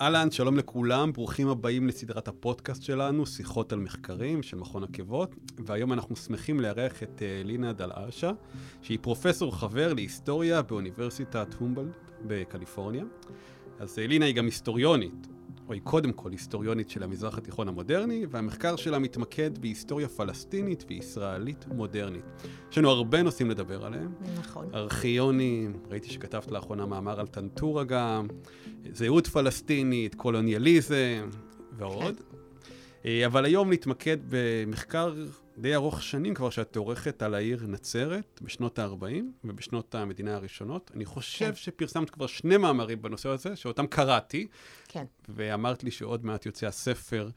[0.00, 5.92] אהלן, שלום לכולם, ברוכים הבאים לסדרת הפודקאסט שלנו, שיחות על מחקרים של מכון עקבות, והיום
[5.92, 8.30] אנחנו שמחים לארח את uh, לינה דלאשה,
[8.82, 11.92] שהיא פרופסור חבר להיסטוריה באוניברסיטת הומבלד
[12.26, 13.04] בקליפורניה.
[13.78, 15.28] אז uh, לינה היא גם היסטוריונית,
[15.68, 21.66] או היא קודם כל היסטוריונית של המזרח התיכון המודרני, והמחקר שלה מתמקד בהיסטוריה פלסטינית וישראלית
[21.68, 22.24] מודרנית.
[22.70, 24.12] יש לנו הרבה נושאים לדבר עליהם.
[24.38, 24.68] נכון.
[24.74, 28.26] ארכיונים, ראיתי שכתבת לאחרונה מאמר על טנטורה גם,
[28.92, 31.28] זהות פלסטינית, קולוניאליזם
[31.72, 32.16] ועוד.
[32.16, 33.08] כן.
[33.26, 35.14] אבל היום נתמקד במחקר
[35.58, 40.90] די ארוך שנים כבר שאת עורכת על העיר נצרת בשנות ה-40 ובשנות המדינה הראשונות.
[40.94, 41.54] אני חושב כן.
[41.54, 44.46] שפרסמת כבר שני מאמרים בנושא הזה, שאותם קראתי.
[44.88, 45.04] כן.
[45.28, 47.30] ואמרת לי שעוד מעט יוצא הספר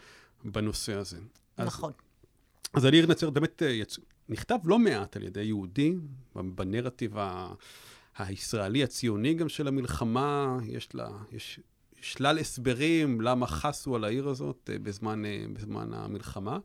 [0.46, 1.18] בנושא הזה.
[1.58, 1.92] נכון.
[2.74, 3.98] אז, אז על עיר נצרת באמת אה, יצ...
[4.30, 5.96] נכתב לא מעט על ידי יהודי,
[6.36, 7.54] בנרטיב ה...
[8.18, 11.60] הישראלי הציוני גם של המלחמה, יש לה, יש
[12.02, 16.58] שלל הסברים למה חסו על העיר הזאת אה, בזמן, אה, בזמן המלחמה.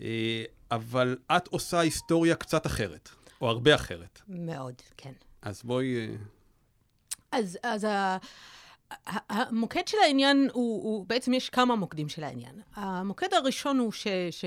[0.00, 3.08] אה, אבל את עושה היסטוריה קצת אחרת,
[3.40, 4.20] או הרבה אחרת.
[4.28, 5.12] מאוד, כן.
[5.42, 6.08] אז בואי...
[7.32, 7.86] אז, אז
[9.06, 12.60] המוקד של העניין הוא, הוא, בעצם יש כמה מוקדים של העניין.
[12.74, 14.06] המוקד הראשון הוא ש...
[14.30, 14.44] ש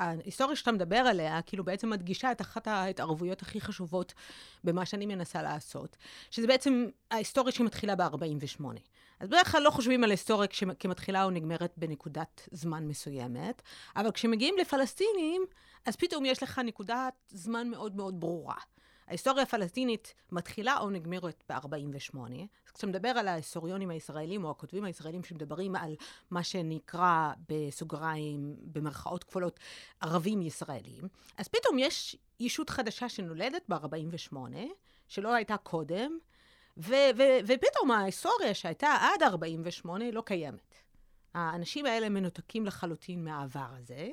[0.00, 4.14] ההיסטוריה שאתה מדבר עליה, כאילו בעצם מדגישה את אחת ההתערבויות הכי חשובות
[4.64, 5.96] במה שאני מנסה לעשות,
[6.30, 8.64] שזה בעצם ההיסטוריה שמתחילה ב-48.
[9.20, 13.62] אז בדרך כלל לא חושבים על היסטוריה כמתחילה או נגמרת בנקודת זמן מסוימת,
[13.96, 15.42] אבל כשמגיעים לפלסטינים,
[15.86, 18.56] אז פתאום יש לך נקודת זמן מאוד מאוד ברורה.
[19.06, 22.18] ההיסטוריה הפלסטינית מתחילה או נגמרת ב-48.
[22.66, 25.94] אז כשאתה מדבר על ההיסטוריונים הישראלים או הכותבים הישראלים שמדברים על
[26.30, 29.60] מה שנקרא בסוגריים, במרכאות כפולות,
[30.00, 31.04] ערבים ישראלים,
[31.36, 34.36] אז פתאום יש ישות חדשה שנולדת ב-48,
[35.08, 36.18] שלא הייתה קודם,
[37.46, 40.74] ופתאום ההיסטוריה שהייתה עד 48 לא קיימת.
[41.34, 44.08] האנשים האלה מנותקים לחלוטין מהעבר הזה,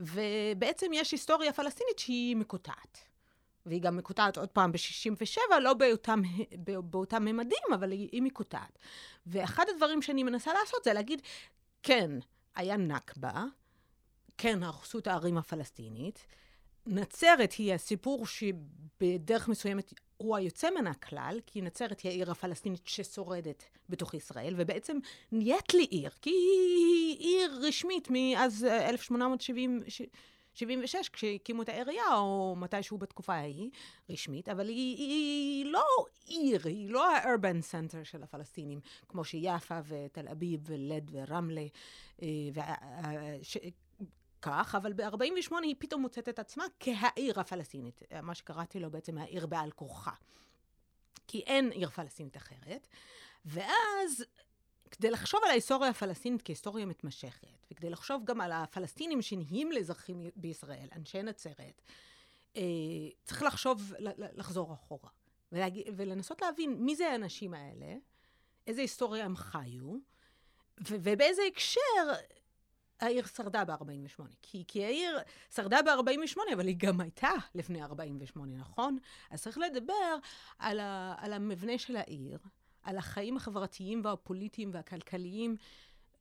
[0.00, 2.98] ובעצם יש היסטוריה פלסטינית שהיא מקוטעת.
[3.66, 6.22] והיא גם מקוטעת עוד פעם ב-67, לא באותם,
[6.64, 8.78] באותם ממדים, אבל היא, היא מקוטעת.
[9.26, 11.22] ואחד הדברים שאני מנסה לעשות זה להגיד,
[11.82, 12.10] כן,
[12.54, 13.44] היה נכבה,
[14.38, 16.26] כן, הרסו את הערים הפלסטינית,
[16.86, 23.64] נצרת היא הסיפור שבדרך מסוימת הוא היוצא מן הכלל, כי נצרת היא העיר הפלסטינית ששורדת
[23.88, 24.98] בתוך ישראל, ובעצם
[25.32, 33.34] נהיית לי עיר, כי היא עיר רשמית מאז 1876, כשהקימו את העירייה, או מתישהו בתקופה
[33.34, 33.70] ההיא,
[34.10, 35.86] רשמית, אבל היא, היא לא
[36.26, 41.66] עיר, היא לא ה-urban center של הפלסטינים, כמו שיפה ותל אביב ולד ורמלה,
[42.22, 42.48] אה,
[44.44, 49.46] כך, אבל ב-48' היא פתאום מוצאת את עצמה כהעיר הפלסטינית, מה שקראתי לו בעצם העיר
[49.46, 50.10] בעל כורחה.
[51.26, 52.86] כי אין עיר פלסטינית אחרת.
[53.44, 54.24] ואז,
[54.90, 60.88] כדי לחשוב על ההיסטוריה הפלסטינית כהיסטוריה מתמשכת, וכדי לחשוב גם על הפלסטינים שנהיים לאזרחים בישראל,
[60.96, 61.82] אנשי נצרת,
[62.56, 62.62] אה,
[63.24, 63.92] צריך לחשוב,
[64.36, 65.10] לחזור אחורה.
[65.96, 67.94] ולנסות להבין מי זה האנשים האלה,
[68.66, 69.96] איזה היסטוריה הם חיו,
[70.78, 72.12] ובאיזה הקשר
[73.04, 74.22] העיר שרדה ב-48.
[74.42, 75.18] כי, כי העיר
[75.54, 78.98] שרדה ב-48, אבל היא גם הייתה לפני 48, נכון?
[79.30, 80.16] אז צריך לדבר
[80.58, 82.38] על, ה, על המבנה של העיר,
[82.82, 85.56] על החיים החברתיים והפוליטיים והכלכליים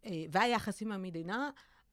[0.06, 1.50] אה, והיחסים עם המדינה,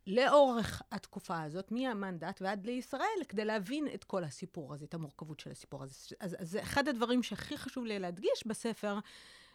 [0.06, 5.50] לאורך התקופה הזאת, מהמנדט ועד לישראל, כדי להבין את כל הסיפור הזה, את המורכבות של
[5.50, 5.95] הסיפור הזה.
[6.21, 8.99] אז, אז זה אחד הדברים שהכי חשוב לי להדגיש בספר,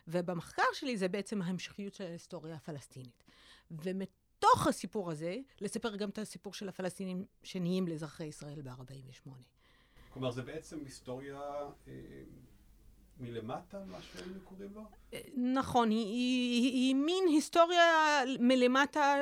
[0.07, 3.24] ובמחקר שלי זה בעצם ההמשכיות של ההיסטוריה הפלסטינית.
[3.72, 4.09] ומת...
[4.55, 9.29] בתוך הסיפור הזה, לספר גם את הסיפור של הפלסטינים שנהיים לאזרחי ישראל ב-48.
[10.09, 11.41] כלומר, זה בעצם היסטוריה
[11.88, 11.93] אה,
[13.19, 14.81] מלמטה, מה שהם קוראים לו?
[15.13, 19.15] אה, נכון, היא, היא, היא, היא מין היסטוריה מלמטה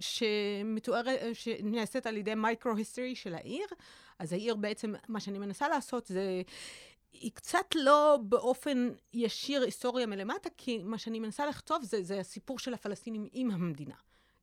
[0.00, 3.66] שמתוארת, שנעשית על ידי micro-history של העיר.
[4.18, 6.42] אז העיר בעצם, מה שאני מנסה לעשות זה...
[7.12, 12.58] היא קצת לא באופן ישיר היסטוריה מלמטה, כי מה שאני מנסה לכתוב זה, זה הסיפור
[12.58, 13.94] של הפלסטינים עם המדינה.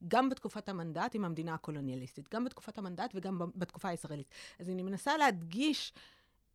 [0.08, 4.28] גם בתקופת המנדט עם המדינה הקולוניאליסטית, גם בתקופת המנדט וגם בתקופה הישראלית.
[4.58, 5.92] אז אני מנסה להדגיש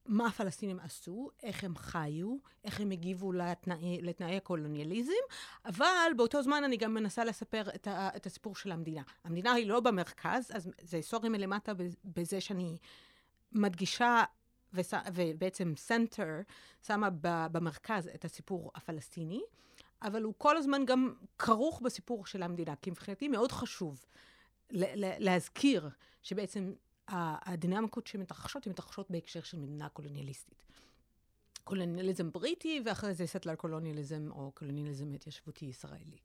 [0.05, 5.13] מה הפלסטינים עשו, איך הם חיו, איך הם הגיבו לתנאי, לתנאי הקולוניאליזם,
[5.65, 9.01] אבל באותו זמן אני גם מנסה לספר את, ה, את הסיפור של המדינה.
[9.23, 11.71] המדינה היא לא במרכז, אז זה היסטוריה מלמטה
[12.05, 12.77] בזה שאני
[13.51, 14.23] מדגישה
[15.13, 16.41] ובעצם center
[16.81, 19.41] שמה במרכז את הסיפור הפלסטיני.
[20.01, 24.05] אבל הוא כל הזמן גם כרוך בסיפור של המדינה, כי מבחינתי מאוד חשוב
[25.19, 25.89] להזכיר
[26.21, 26.73] שבעצם
[27.07, 30.65] הדינמיקות שמתרחשות, הן מתרחשות בהקשר של מדינה קולוניאליסטית.
[31.63, 36.17] קולוניאליזם בריטי, ואחרי זה settler colonialism או קולוניאליזם התיישבותי ישראלי.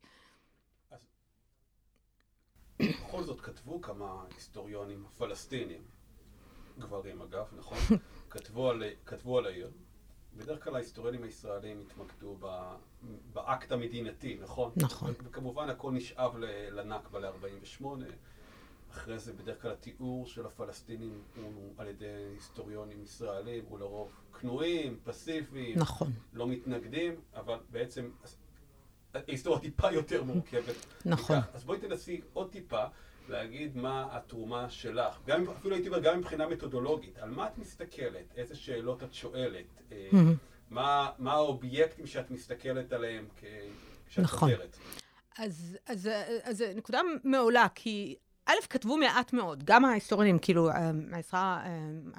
[2.78, 5.84] בכל זאת כתבו כמה היסטוריונים פלסטינים,
[6.78, 7.78] גברים אגב, נכון?
[8.30, 9.70] כתבו, על, כתבו על העיר.
[10.36, 12.74] בדרך כלל ההיסטוריונים הישראלים התמקדו ב,
[13.32, 14.72] באקט המדינתי, נכון?
[14.76, 15.12] נכון.
[15.24, 16.36] וכמובן הכל נשאב
[16.70, 17.84] לנכבה ל-48.
[18.92, 24.98] אחרי זה בדרך כלל התיאור של הפלסטינים הוא על ידי היסטוריונים ישראלים, הוא לרוב כנועים,
[25.04, 26.12] פסיביים, נכון.
[26.32, 28.10] לא מתנגדים, אבל בעצם
[29.14, 30.74] ההיסטוריה טיפה יותר מורכבת.
[31.04, 31.36] נכון.
[31.54, 32.84] אז בואי תנסי עוד טיפה
[33.28, 38.32] להגיד מה התרומה שלך, גם, אפילו הייתי אומר גם מבחינה מתודולוגית, על מה את מסתכלת,
[38.36, 40.10] איזה שאלות את שואלת, אה,
[40.70, 43.26] מה, מה האובייקטים שאת מסתכלת עליהם
[44.06, 44.50] כשאת נכון.
[44.50, 44.76] עוברת.
[45.38, 46.10] אז, אז,
[46.42, 48.16] אז נקודה מעולה, כי
[48.46, 50.70] א', כתבו מעט מאוד, גם ההיסטוריונים, כאילו,
[51.12, 51.64] העזרה,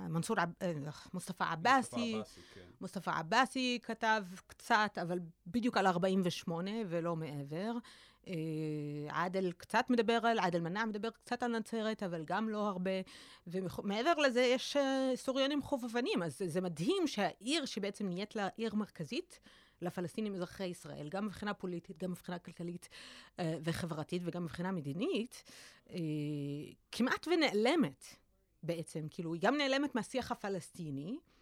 [0.10, 0.38] מנסור,
[1.14, 2.22] מוסטפא עבאסי,
[2.54, 2.62] כן.
[2.82, 7.72] מוסטפא עבאסי כתב קצת, אבל בדיוק על 48 ולא מעבר.
[8.28, 8.34] אה,
[9.10, 12.92] עאדל קצת מדבר על, עאדל מנע מדבר קצת על נצרת, אבל גם לא הרבה.
[13.48, 19.40] ומעבר לזה יש אה, היסטוריונים חובבנים, אז זה מדהים שהעיר שבעצם נהיית לה עיר מרכזית,
[19.82, 22.90] לפלסטינים אזרחי ישראל, גם מבחינה פוליטית, גם מבחינה כלכלית
[23.40, 25.44] אה, וחברתית וגם מבחינה מדינית,
[25.90, 25.96] אה,
[26.92, 28.06] כמעט ונעלמת
[28.64, 29.08] בעצם.
[29.10, 31.35] כאילו, היא גם נעלמת מהשיח הפלסטיני, אה,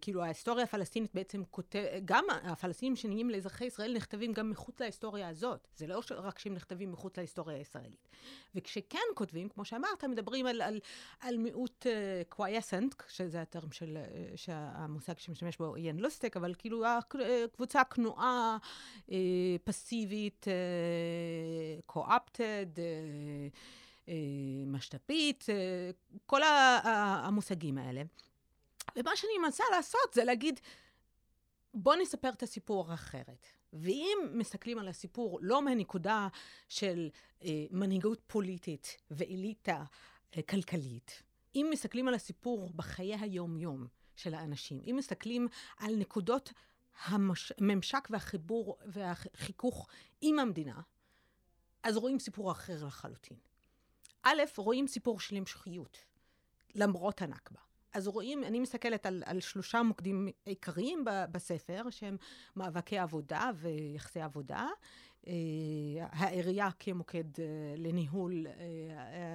[0.00, 5.68] כאילו ההיסטוריה הפלסטינית בעצם כותב, גם הפלסטינים שנהיים לאזרחי ישראל נכתבים גם מחוץ להיסטוריה הזאת.
[5.76, 8.08] זה לא רק שהם נכתבים מחוץ להיסטוריה הישראלית.
[8.54, 10.80] וכשכן כותבים, כמו שאמרת, מדברים על, על,
[11.20, 11.86] על מיעוט
[12.28, 18.56] קווייסנט, uh, שזה הטרם של, uh, שהמושג שמשתמש בו איין לוסטק, אבל כאילו הקבוצה כנועה,
[19.06, 19.12] uh,
[19.64, 20.46] פסיבית,
[21.86, 22.80] קו-אפטד, uh,
[24.06, 24.10] uh,
[24.66, 26.40] משת"פית, uh, כל
[26.84, 28.02] המושגים האלה.
[28.96, 30.60] ומה שאני מנסה לעשות זה להגיד,
[31.74, 33.46] בוא נספר את הסיפור אחרת.
[33.72, 36.28] ואם מסתכלים על הסיפור לא מהנקודה
[36.68, 37.08] של
[37.42, 39.84] אה, מנהיגות פוליטית ואליטה
[40.36, 41.22] אה, כלכלית,
[41.54, 43.86] אם מסתכלים על הסיפור בחיי היום-יום
[44.16, 46.52] של האנשים, אם מסתכלים על נקודות
[47.04, 49.88] הממשק והחיבור והחיכוך
[50.20, 50.80] עם המדינה,
[51.82, 53.36] אז רואים סיפור אחר לחלוטין.
[54.22, 55.98] א', רואים סיפור של המשכיות,
[56.74, 57.60] למרות הנכבה.
[57.96, 62.16] אז רואים, אני מסתכלת על, על שלושה מוקדים עיקריים בספר, שהם
[62.56, 64.66] מאבקי עבודה ויחסי עבודה.
[65.24, 65.28] Uh,
[66.10, 67.38] העירייה כמוקד uh,
[67.76, 68.50] לניהול uh,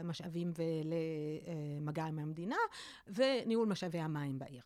[0.03, 2.55] משאבים ולמגע עם המדינה,
[3.07, 4.63] וניהול משאבי המים בעיר.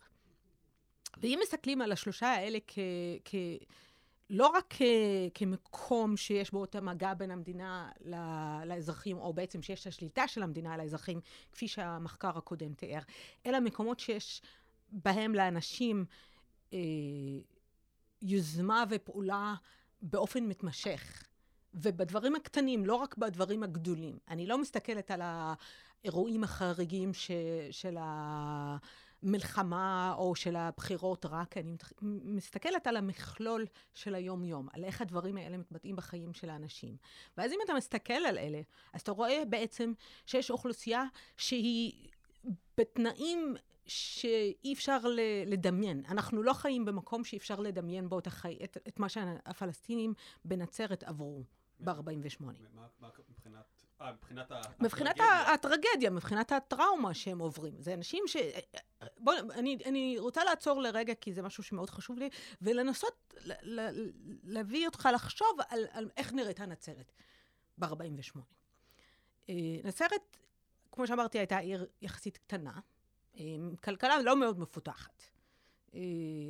[1.17, 2.79] ואם מסתכלים על השלושה האלה כ...
[3.25, 3.35] כ
[4.29, 4.81] לא רק כ,
[5.33, 7.89] כמקום שיש בו את המגע בין המדינה
[8.65, 11.19] לאזרחים, או בעצם שיש את השליטה של המדינה על האזרחים,
[11.51, 13.01] כפי שהמחקר הקודם תיאר,
[13.45, 14.41] אלא מקומות שיש
[14.91, 16.05] בהם לאנשים
[16.73, 16.79] אה,
[18.21, 19.55] יוזמה ופעולה
[20.01, 21.23] באופן מתמשך.
[21.73, 24.17] ובדברים הקטנים, לא רק בדברים הגדולים.
[24.29, 27.31] אני לא מסתכלת על האירועים החריגים ש,
[27.71, 28.77] של ה...
[29.25, 35.57] המלחמה או של הבחירות רק, אני מסתכלת על המכלול של היום-יום, על איך הדברים האלה
[35.57, 36.97] מתבטאים בחיים של האנשים.
[37.37, 38.61] ואז אם אתה מסתכל על אלה,
[38.93, 39.93] אז אתה רואה בעצם
[40.25, 41.03] שיש אוכלוסייה
[41.37, 42.09] שהיא
[42.77, 43.55] בתנאים
[43.85, 44.97] שאי אפשר
[45.45, 46.03] לדמיין.
[46.09, 48.57] אנחנו לא חיים במקום שאי אפשר לדמיין בו את, החי...
[48.63, 50.13] את, את מה שהפלסטינים
[50.45, 51.43] בנצרת עברו
[51.79, 52.43] ב-48.
[53.29, 54.75] מבחינת אה, מבחינת הטרגדיה.
[54.79, 55.15] מבחינת
[55.53, 57.73] הטרגדיה, מבחינת הטראומה שהם עוברים.
[57.79, 58.37] זה אנשים ש...
[59.17, 62.29] בואו, אני, אני רוצה לעצור לרגע, כי זה משהו שמאוד חשוב לי,
[62.61, 64.11] ולנסות ל- ל-
[64.43, 67.11] להביא אותך לחשוב על, על איך נראית הנצרת
[67.77, 68.39] ב-48.
[69.49, 70.37] אה, נצרת,
[70.91, 72.79] כמו שאמרתי, הייתה עיר יחסית קטנה,
[73.33, 75.23] עם אה, כלכלה לא מאוד מפותחת.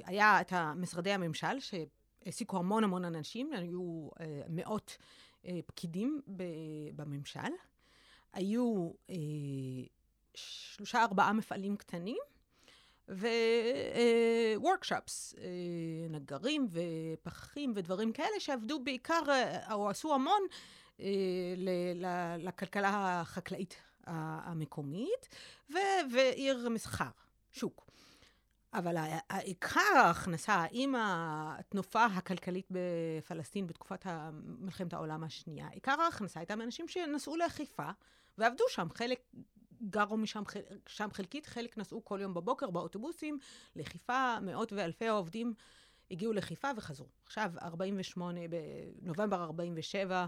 [0.04, 4.10] היה את משרדי הממשל, שהעסיקו המון המון אנשים, היו
[4.50, 5.06] מאות אה,
[5.66, 6.22] פקידים
[6.96, 7.40] בממשל.
[8.34, 9.16] היו אה,
[10.36, 12.18] שלושה, ארבעה מפעלים קטנים,
[13.10, 14.88] ו-workshops,
[15.38, 20.42] אה, אה, נגרים ופחים ודברים כאלה שעבדו בעיקר, אה, או עשו המון
[21.00, 21.06] אה,
[22.38, 23.76] לכלכלה החקלאית
[24.08, 25.30] המקומית,
[26.12, 27.10] ועיר מסחר,
[27.52, 27.85] שוק.
[28.78, 28.96] אבל
[29.44, 34.06] עיקר ההכנסה עם התנופה הכלכלית בפלסטין בתקופת
[34.60, 37.90] מלחמת העולם השנייה, עיקר ההכנסה הייתה מאנשים שנסעו לחיפה
[38.38, 38.88] ועבדו שם.
[38.94, 39.20] חלק
[39.82, 40.44] גרו משם
[40.88, 43.38] שם חלקית, חלק נסעו כל יום בבוקר באוטובוסים
[43.76, 45.54] לחיפה, מאות ואלפי העובדים
[46.12, 47.08] הגיעו לחיפה וחזרו.
[47.26, 48.40] עכשיו, 48,
[49.02, 50.26] בנובמבר 47,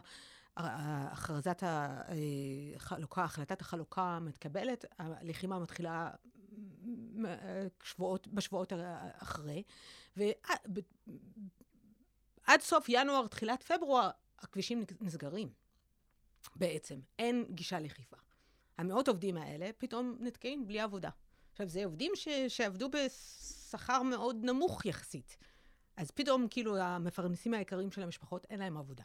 [0.58, 1.64] הכרזת
[2.76, 6.10] החלוקה, החלטת החלוקה מתקבלת, הלחימה מתחילה
[7.84, 8.74] שבועות, בשבועות
[9.14, 9.64] אחרי,
[10.18, 10.62] ועד
[12.62, 14.10] סוף ינואר, תחילת פברואר,
[14.40, 15.50] הכבישים נסגרים
[16.56, 17.00] בעצם.
[17.20, 18.18] אין גישה לחיפה.
[18.78, 21.10] המאות עובדים האלה פתאום נתקעים בלי עבודה.
[21.52, 25.38] עכשיו, זה עובדים ש, שעבדו בשכר מאוד נמוך יחסית.
[25.98, 29.04] אז פתאום, כאילו, המפרנסים העיקריים של המשפחות, אין להם עבודה.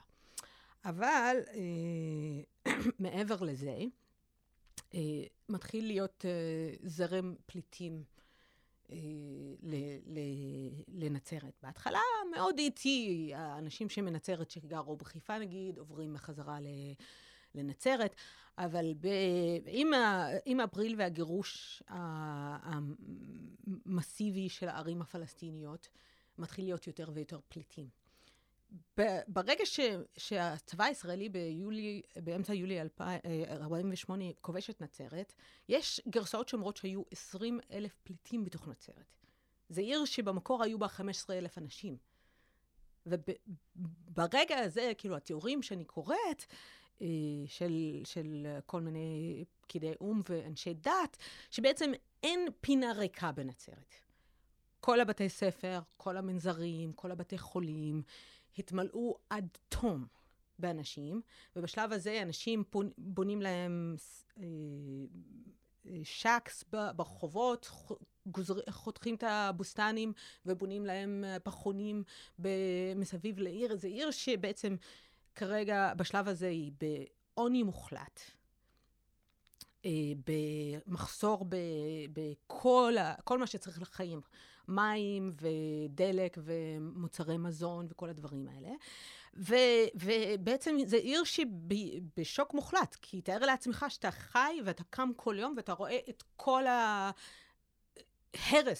[0.85, 3.78] אבל אה, מעבר לזה,
[4.94, 8.04] אה, מתחיל להיות אה, זרם פליטים
[8.90, 8.96] אה,
[10.88, 11.54] לנצרת.
[11.62, 12.00] בהתחלה
[12.37, 16.66] מאוד איטי, האנשים שמנצרת שגרו בחיפה נגיד, עוברים בחזרה ל...
[17.54, 18.16] לנצרת,
[18.58, 19.08] אבל ב,
[19.66, 21.82] עם, ה, עם אפריל והגירוש
[23.87, 25.88] המסיבי של הערים הפלסטיניות,
[26.38, 28.01] מתחיל להיות יותר ויותר פליטים.
[29.29, 29.81] ברגע ש,
[30.17, 35.35] שהצבא הישראלי ביולי, באמצע יולי 2048 כובש את נצרת,
[35.69, 39.17] יש גרסאות שאומרות שהיו 20 אלף פליטים בתוך נצרת.
[39.69, 41.97] זו עיר שבמקור היו בה 15 אלף אנשים.
[43.07, 46.45] וברגע הזה, כאילו, התיאורים שאני קוראת,
[47.02, 47.07] אה,
[47.47, 51.17] של, של כל מיני פקידי או"ם ואנשי דת,
[51.50, 53.95] שבעצם אין פינה ריקה בנצרת.
[54.81, 58.02] כל הבתי ספר, כל המנזרים, כל הבתי חולים,
[58.59, 60.06] התמלאו עד תום
[60.59, 61.21] באנשים,
[61.56, 62.64] ובשלב הזה אנשים
[62.99, 63.97] בונים להם
[64.38, 64.44] אה,
[65.87, 66.64] אה, שקס
[66.97, 67.71] ברחובות,
[68.71, 70.12] חותכים את הבוסטנים
[70.47, 72.04] ובונים להם פחונים
[72.97, 73.76] מסביב לעיר.
[73.76, 74.76] זו עיר שבעצם
[75.35, 78.21] כרגע, בשלב הזה, היא בעוני מוחלט.
[79.85, 79.90] אה,
[80.87, 81.47] במחסור
[82.12, 82.94] בכל
[83.25, 84.21] כל מה שצריך לחיים,
[84.75, 88.71] מים ודלק ומוצרי מזון וכל הדברים האלה.
[89.37, 89.55] ו,
[89.95, 95.73] ובעצם זו עיר שבשוק מוחלט, כי תאר לעצמך שאתה חי ואתה קם כל יום ואתה
[95.73, 97.12] רואה את כל ההרס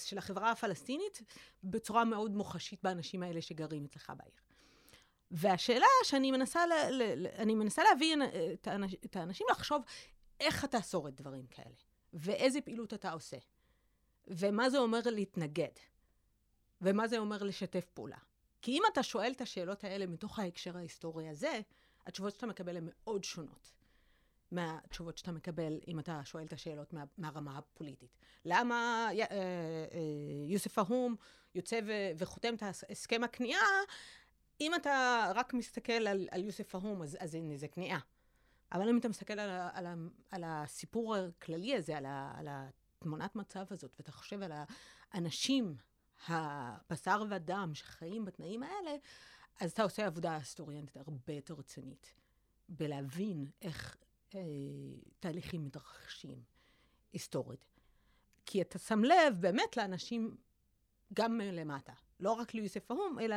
[0.03, 1.21] של החברה הפלסטינית
[1.63, 4.33] בצורה מאוד מוחשית באנשים האלה שגרים אצלך בעיר.
[5.31, 8.15] והשאלה שאני מנסה, ל, ל, אני מנסה להביא
[9.05, 9.81] את האנשים לחשוב
[10.39, 11.75] איך אתה שורד דברים כאלה,
[12.13, 13.37] ואיזה פעילות אתה עושה,
[14.27, 15.71] ומה זה אומר להתנגד,
[16.81, 18.17] ומה זה אומר לשתף פעולה.
[18.61, 21.59] כי אם אתה שואל את השאלות האלה מתוך ההקשר ההיסטורי הזה,
[22.05, 23.71] התשובות שאתה מקבל הן מאוד שונות
[24.51, 28.17] מהתשובות שאתה מקבל אם אתה שואל את השאלות מה, מהרמה הפוליטית.
[28.45, 29.37] למה אה, אה,
[30.47, 31.15] יוסף ההום
[31.55, 33.67] יוצא ו, וחותם את הסכם הכניעה,
[34.61, 37.99] אם אתה רק מסתכל על, על יוסף ההום, אז, אז זה כניעה.
[38.71, 39.87] אבל אם אתה מסתכל על, על,
[40.31, 42.47] על הסיפור הכללי הזה, על, על
[43.03, 44.51] התמונת מצב הזאת, ואתה חושב על
[45.11, 45.75] האנשים,
[46.27, 48.91] הבשר ודם שחיים בתנאים האלה,
[49.59, 52.13] אז אתה עושה עבודה היסטוריאנטית הרבה יותר רצינית,
[52.69, 53.97] בלהבין איך
[54.35, 54.39] אה,
[55.19, 56.43] תהליכים מתרחשים
[57.13, 57.65] היסטורית.
[58.45, 60.37] כי אתה שם לב באמת לאנשים
[61.13, 63.35] גם למטה, לא רק ליוסף ההום, אלא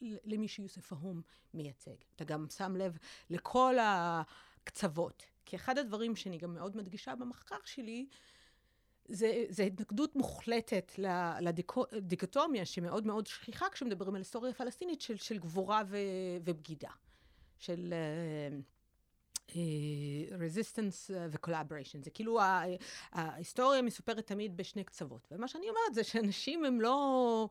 [0.00, 1.22] למי שיוסף ההום
[1.54, 1.96] מייצג.
[2.16, 2.98] אתה גם שם לב
[3.30, 5.22] לכל הקצוות.
[5.44, 8.06] כי אחד הדברים שאני גם מאוד מדגישה במחקר שלי,
[9.08, 10.92] זה, זה התנגדות מוחלטת
[11.92, 15.96] לדיכוטומיה שמאוד מאוד שכיחה כשמדברים על היסטוריה פלסטינית של, של גבורה ו,
[16.44, 16.90] ובגידה,
[17.58, 19.54] של uh, uh,
[20.32, 22.04] resistance ו-collaboration.
[22.04, 22.40] זה כאילו
[23.12, 25.28] ההיסטוריה מסופרת תמיד בשני קצוות.
[25.30, 27.48] ומה שאני אומרת זה שאנשים הם לא...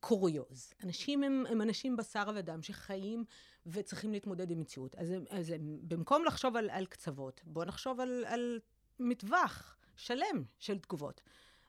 [0.00, 0.72] קוריוז.
[0.84, 3.24] אנשים הם, הם אנשים בשר ודם שחיים
[3.66, 4.94] וצריכים להתמודד עם מציאות.
[4.94, 8.60] אז, אז במקום לחשוב על, על קצוות, בואו נחשוב על, על
[8.98, 11.20] מטווח שלם של תגובות.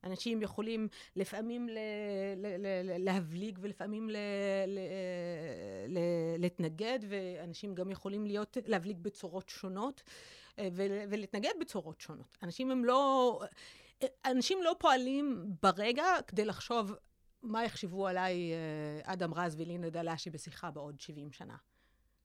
[0.04, 1.78] אנשים יכולים לפעמים ל,
[2.38, 4.18] ל, ל, להבליג ולפעמים ל,
[4.68, 4.80] ל,
[5.88, 6.00] ל,
[6.38, 10.04] להתנגד, ואנשים גם יכולים להיות, להבליג בצורות שונות
[10.60, 12.38] אה, ול, ולהתנגד בצורות שונות.
[12.44, 13.42] אנשים הם לא...
[14.26, 16.94] אנשים לא פועלים ברגע כדי לחשוב
[17.42, 21.56] מה יחשבו עליי אה, אדם רז ולינה דלשי בשיחה בעוד 70 שנה.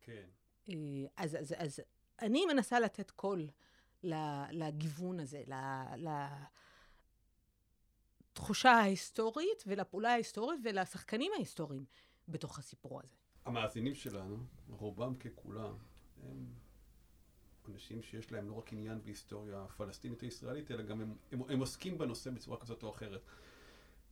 [0.00, 0.26] כן.
[0.68, 0.74] אה,
[1.16, 1.80] אז, אז, אז
[2.22, 3.48] אני מנסה לתת קול
[4.50, 5.42] לגיוון הזה,
[8.32, 11.84] לתחושה ההיסטורית ולפעולה ההיסטורית ולשחקנים ההיסטוריים
[12.28, 13.14] בתוך הסיפור הזה.
[13.44, 14.36] המאזינים שלנו,
[14.68, 15.76] רובם ככולם,
[16.22, 16.46] הם
[17.68, 21.98] אנשים שיש להם לא רק עניין בהיסטוריה הפלסטינית הישראלית, אלא גם הם, הם, הם עוסקים
[21.98, 23.20] בנושא בצורה כזאת או אחרת.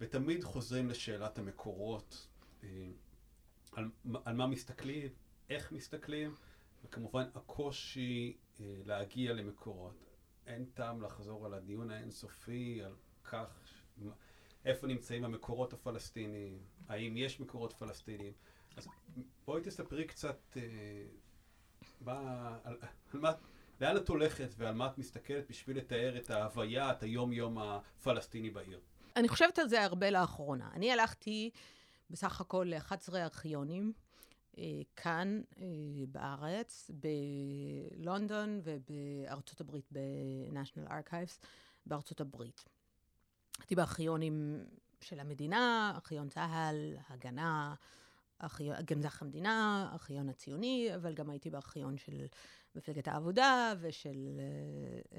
[0.00, 2.26] ותמיד חוזרים לשאלת המקורות,
[2.62, 2.69] אה,
[3.73, 3.91] על,
[4.25, 5.09] על מה מסתכלים,
[5.50, 6.35] איך מסתכלים,
[6.85, 10.05] וכמובן הקושי אה, להגיע למקורות.
[10.47, 13.61] אין טעם לחזור על הדיון האינסופי, על כך,
[14.64, 18.33] איפה נמצאים המקורות הפלסטיניים, האם יש מקורות פלסטיניים.
[18.76, 18.88] אז
[19.45, 20.62] בואי תספרי קצת, אה,
[22.00, 22.76] מה, על,
[23.12, 23.33] על מה,
[23.81, 28.81] לאן את הולכת ועל מה את מסתכלת בשביל לתאר את ההוויה, את היום-יום הפלסטיני בעיר?
[29.17, 30.71] אני חושבת על זה הרבה לאחרונה.
[30.73, 31.50] אני הלכתי
[32.11, 33.93] בסך הכל ל-11 ארכיונים.
[34.59, 34.65] אה,
[34.97, 35.65] כאן אה,
[36.09, 36.91] בארץ,
[37.99, 41.47] בלונדון ובארצות הברית, ב-National Archives
[41.87, 42.65] בארצות הברית.
[43.59, 44.65] הייתי בארכיונים
[45.01, 47.75] של המדינה, ארכיון צה"ל, הגנה,
[48.85, 52.26] גנזך המדינה, הארכיון הציוני, אבל גם הייתי בארכיון של
[52.75, 55.17] מפלגת העבודה ושל uh, uh,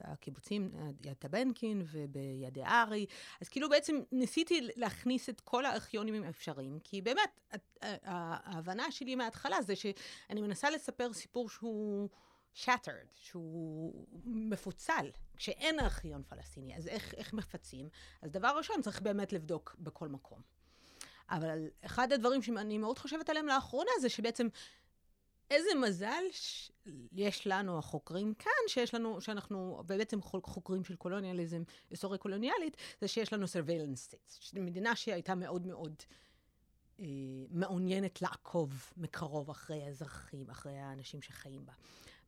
[0.00, 0.70] הקיבוצים,
[1.04, 3.06] יד טבנקין ובידי ארי.
[3.40, 7.40] אז כאילו בעצם ניסיתי להכניס את כל הארכיונים האפשריים, כי באמת,
[7.82, 12.08] ההבנה שלי מההתחלה זה שאני מנסה לספר סיפור שהוא...
[12.54, 17.88] shattered, שהוא מפוצל, כשאין ארכיון פלסטיני, אז איך, איך מפצים?
[18.22, 20.40] אז דבר ראשון, צריך באמת לבדוק בכל מקום.
[21.32, 24.48] אבל אחד הדברים שאני מאוד חושבת עליהם לאחרונה זה שבעצם
[25.50, 26.22] איזה מזל
[27.12, 33.32] יש לנו, החוקרים כאן, שיש לנו, שאנחנו בעצם חוקרים של קולוניאליזם, היסטוריה קולוניאלית, זה שיש
[33.32, 34.60] לנו surveillance states.
[34.60, 35.94] מדינה שהייתה מאוד מאוד
[37.00, 37.06] אה,
[37.50, 41.72] מעוניינת לעקוב מקרוב אחרי האזרחים, אחרי האנשים שחיים בה.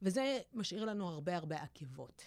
[0.03, 2.23] וזה משאיר לנו הרבה הרבה עקבות.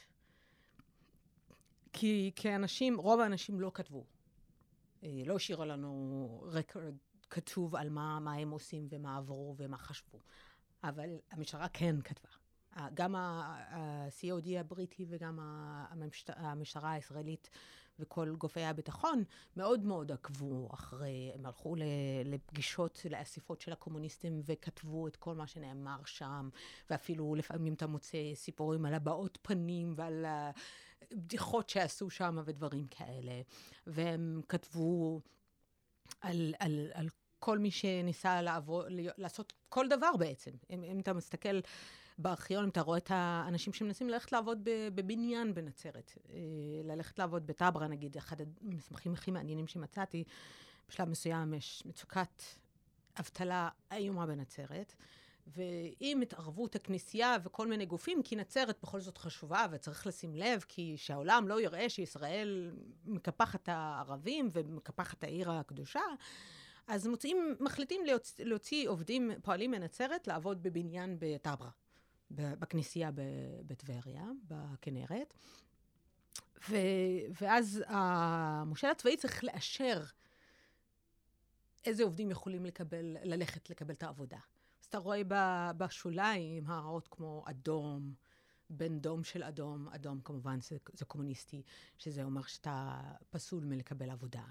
[1.93, 4.03] כי, כי אנשים, רוב האנשים לא כתבו.
[5.03, 6.95] אה, לא השאירו לנו רקורד
[7.29, 10.19] כתוב על מה, מה הם עושים ומה עברו ומה חשבו.
[10.83, 12.29] אבל המשטרה כן כתבה.
[12.93, 15.39] גם ה-COD הבריטי וגם
[16.27, 17.49] המשטרה הישראלית
[17.99, 19.23] וכל גופי הביטחון
[19.55, 21.75] מאוד מאוד עקבו אחרי, הם הלכו
[22.25, 26.49] לפגישות, לאספות של הקומוניסטים וכתבו את כל מה שנאמר שם,
[26.89, 30.25] ואפילו לפעמים אתה מוצא סיפורים על הבעות פנים ועל
[31.13, 33.41] בדיחות שעשו שם ודברים כאלה.
[33.87, 35.21] והם כתבו
[36.21, 38.83] על, על, על כל מי שניסה לעבור,
[39.17, 40.51] לעשות כל דבר בעצם.
[40.69, 41.59] אם, אם אתה מסתכל
[42.17, 44.59] בארכיון, אם אתה רואה את האנשים שמנסים ללכת לעבוד
[44.95, 46.37] בבניין בנצרת, אה,
[46.83, 50.23] ללכת לעבוד בטברה, נגיד, אחד המסמכים הכי מעניינים שמצאתי,
[50.89, 52.43] בשלב מסוים יש מצוקת
[53.19, 54.95] אבטלה איומה בנצרת.
[55.47, 60.93] ועם התערבות הכנסייה וכל מיני גופים, כי נצרת בכל זאת חשובה וצריך לשים לב, כי
[60.97, 62.71] שהעולם לא יראה שישראל
[63.05, 66.01] מקפחת הערבים ומקפחת העיר הקדושה,
[66.87, 71.69] אז מוצאים, מחליטים להוציא, להוציא עובדים, פועלים מנצרת, לעבוד בבניין בטברה,
[72.31, 73.11] בכנסייה
[73.67, 75.33] בטבריה, בכנרת.
[76.69, 76.75] ו,
[77.41, 80.03] ואז המושל הצבאי צריך לאשר
[81.85, 84.37] איזה עובדים יכולים לקבל, ללכת לקבל את העבודה.
[84.87, 85.21] אז אתה רואה
[85.77, 88.13] בשוליים הערות כמו אדום,
[88.69, 91.61] בן דום של אדום, אדום כמובן זה, זה קומוניסטי,
[91.97, 94.43] שזה אומר שאתה פסול מלקבל עבודה.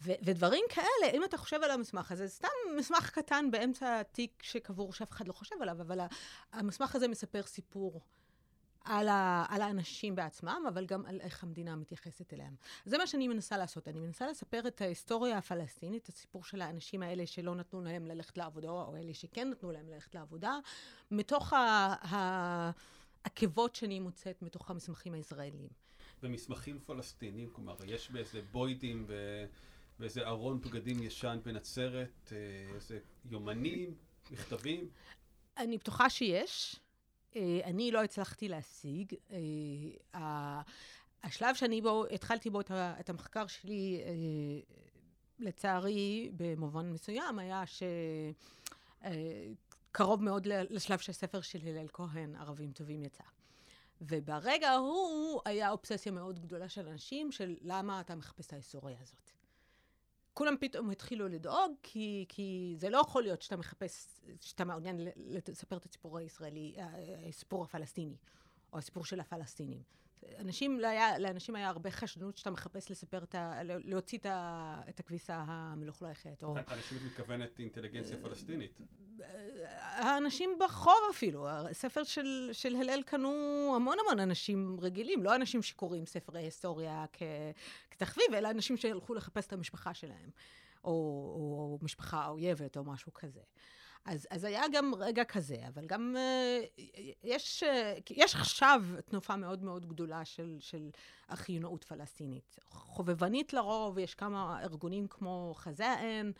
[0.00, 4.92] ו- ודברים כאלה, אם אתה חושב על המסמך הזה, סתם מסמך קטן באמצע התיק שקבור
[4.92, 6.00] שאף אחד לא חושב עליו, אבל
[6.52, 8.00] המסמך הזה מספר סיפור
[8.84, 12.54] על, ה- על האנשים בעצמם, אבל גם על איך המדינה מתייחסת אליהם.
[12.84, 13.88] זה מה שאני מנסה לעשות.
[13.88, 18.38] אני מנסה לספר את ההיסטוריה הפלסטינית, את הסיפור של האנשים האלה שלא נתנו להם ללכת
[18.38, 20.58] לעבודה, או אלה שכן נתנו להם ללכת לעבודה,
[21.10, 21.52] מתוך
[23.22, 25.68] העקבות שאני מוצאת מתוך המסמכים הישראלים.
[26.22, 29.44] ומסמכים פלסטינים, כלומר, יש באיזה בוידים ו...
[29.98, 32.98] באיזה ארון בגדים ישן בנצרת, אה, איזה
[33.30, 33.94] יומנים,
[34.30, 34.88] מכתבים?
[35.56, 36.76] אני בטוחה שיש.
[37.36, 39.14] אה, אני לא הצלחתי להשיג.
[40.14, 40.62] אה,
[41.22, 44.00] השלב שאני בו, התחלתי בו את המחקר שלי,
[45.38, 47.62] לצערי, במובן מסוים, היה
[49.90, 53.24] שקרוב מאוד לשלב שהספר של הלל כהן, ערבים טובים, יצא.
[54.00, 59.33] וברגע ההוא היה אובססיה מאוד גדולה של אנשים של למה אתה מחפש את ההיסטוריה הזאת.
[60.34, 65.76] כולם פתאום התחילו לדאוג, כי, כי זה לא יכול להיות שאתה מחפש, שאתה מעוניין לספר
[65.76, 66.76] את הסיפור הישראלי,
[67.28, 68.16] הסיפור הפלסטיני,
[68.72, 69.82] או הסיפור של הפלסטינים.
[70.38, 73.60] אנשים, לא היה, לאנשים היה הרבה חשדנות שאתה מחפש לספר את ה...
[73.62, 76.56] להוציא את, ה, את הכביסה המלוכלכת, או...
[76.58, 78.80] אנשים מתכוונת אינטליגנציה פלסטינית.
[79.80, 81.48] האנשים ברחוב אפילו.
[81.48, 87.22] הספר של, של הלל קנו המון המון אנשים רגילים, לא אנשים שקוראים ספרי היסטוריה כ,
[87.90, 90.30] כתחביב, אלא אנשים שהלכו לחפש את המשפחה שלהם,
[90.84, 93.40] או, או משפחה אויבת או משהו כזה.
[94.04, 96.80] אז, אז היה גם רגע כזה, אבל גם uh,
[97.24, 100.90] יש, uh, יש עכשיו תנופה מאוד מאוד גדולה של, של
[101.28, 102.58] החיונאות פלסטינית.
[102.70, 106.32] חובבנית לרוב, יש כמה ארגונים כמו חזה האם,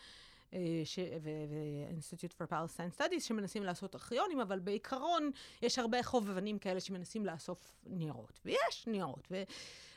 [0.54, 0.82] אה,
[1.22, 5.30] ו-Institute for Palestine Studies שמנסים לעשות ארכיונים, אבל בעיקרון
[5.62, 8.40] יש הרבה חובבנים כאלה שמנסים לאסוף ניירות.
[8.44, 9.42] ויש ניירות, ו-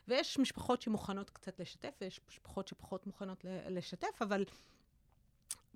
[0.08, 4.46] ויש משפחות שמוכנות קצת לשתף, ויש משפחות שפחות מוכנות לשתף, אבל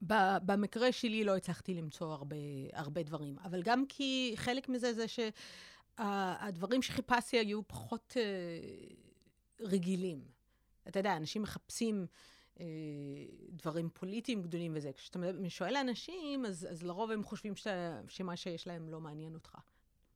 [0.01, 2.35] במקרה שלי לא הצלחתי למצוא הרבה,
[2.73, 5.05] הרבה דברים, אבל גם כי חלק מזה זה
[5.97, 8.95] שהדברים שחיפשתי היו פחות uh,
[9.59, 10.21] רגילים.
[10.87, 12.05] אתה יודע, אנשים מחפשים
[12.55, 12.59] uh,
[13.49, 14.91] דברים פוליטיים גדולים וזה.
[14.93, 19.55] כשאתה שואל אנשים, אז, אז לרוב הם חושבים שאתה, שמה שיש להם לא מעניין אותך.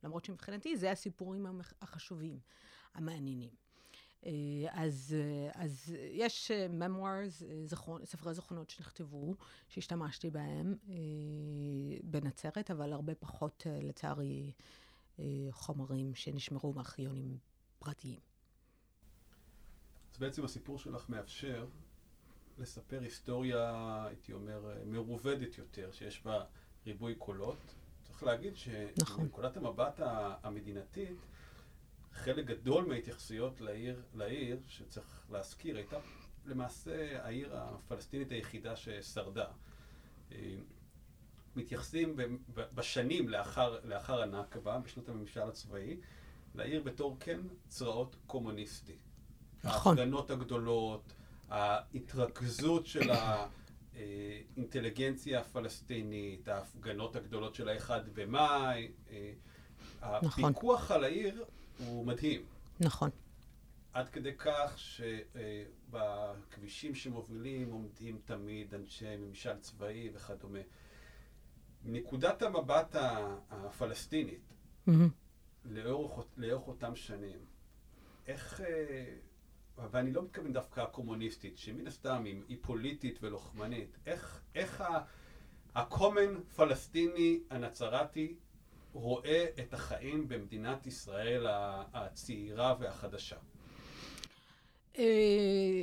[0.04, 1.46] למרות שמבחינתי זה הסיפורים
[1.82, 2.40] החשובים,
[2.94, 3.65] המעניינים.
[4.26, 4.32] אה,
[4.72, 9.36] אז, אה, אז יש memoirs, אה, זכרון, ספרי זכרונות שנכתבו,
[9.68, 10.76] שהשתמשתי בהם
[12.04, 14.52] בנצרת, אבל הרבה פחות, לצערי,
[15.52, 17.38] חומרים שנשמרו מארכיונים
[17.80, 18.20] פרטיים.
[20.14, 21.68] אז בעצם הסיפור שלך מאפשר
[22.58, 26.44] לספר היסטוריה, הייתי אומר, מרובדת יותר, שיש בה
[26.86, 27.76] ריבוי קולות.
[28.04, 29.66] צריך להגיד שנקודת נכון.
[29.66, 30.00] המבט
[30.44, 31.18] המדינתית,
[32.16, 35.98] חלק גדול מההתייחסויות לעיר, לעיר, שצריך להזכיר, הייתה
[36.46, 39.46] למעשה העיר הפלסטינית היחידה ששרדה.
[40.32, 40.56] אה,
[41.56, 42.16] מתייחסים
[42.54, 45.98] בשנים לאחר, לאחר הנכבה, בשנות הממשל הצבאי,
[46.56, 48.96] לעיר בתור כן צרעות קומוניסטי.
[49.64, 49.98] נכון.
[49.98, 51.14] ההפגנות הגדולות,
[51.50, 53.10] ההתרכזות של
[53.94, 59.34] האינטליגנציה הפלסטינית, ההפגנות הגדולות של האחד במאי, אה,
[60.22, 60.46] נכון.
[60.46, 61.46] הפיקוח על העיר
[61.78, 62.42] הוא מדהים.
[62.80, 63.10] נכון.
[63.94, 64.80] עד כדי כך
[65.90, 70.60] שבכבישים שמובילים עומדים תמיד אנשי ממשל צבאי וכדומה.
[71.86, 72.96] נקודת המבט
[73.50, 74.54] הפלסטינית,
[74.88, 74.92] mm-hmm.
[75.66, 77.40] לאורך, לאורך אותם שנים,
[78.28, 79.16] איך, אה,
[79.92, 84.84] ואני לא מתכוון דווקא הקומוניסטית, שמן הסתם היא פוליטית ולוחמנית, איך, איך
[85.76, 88.36] ה-common פלסטיני הנצרתי
[88.96, 91.46] רואה את החיים במדינת ישראל
[91.94, 93.36] הצעירה והחדשה?
[94.98, 95.82] אה,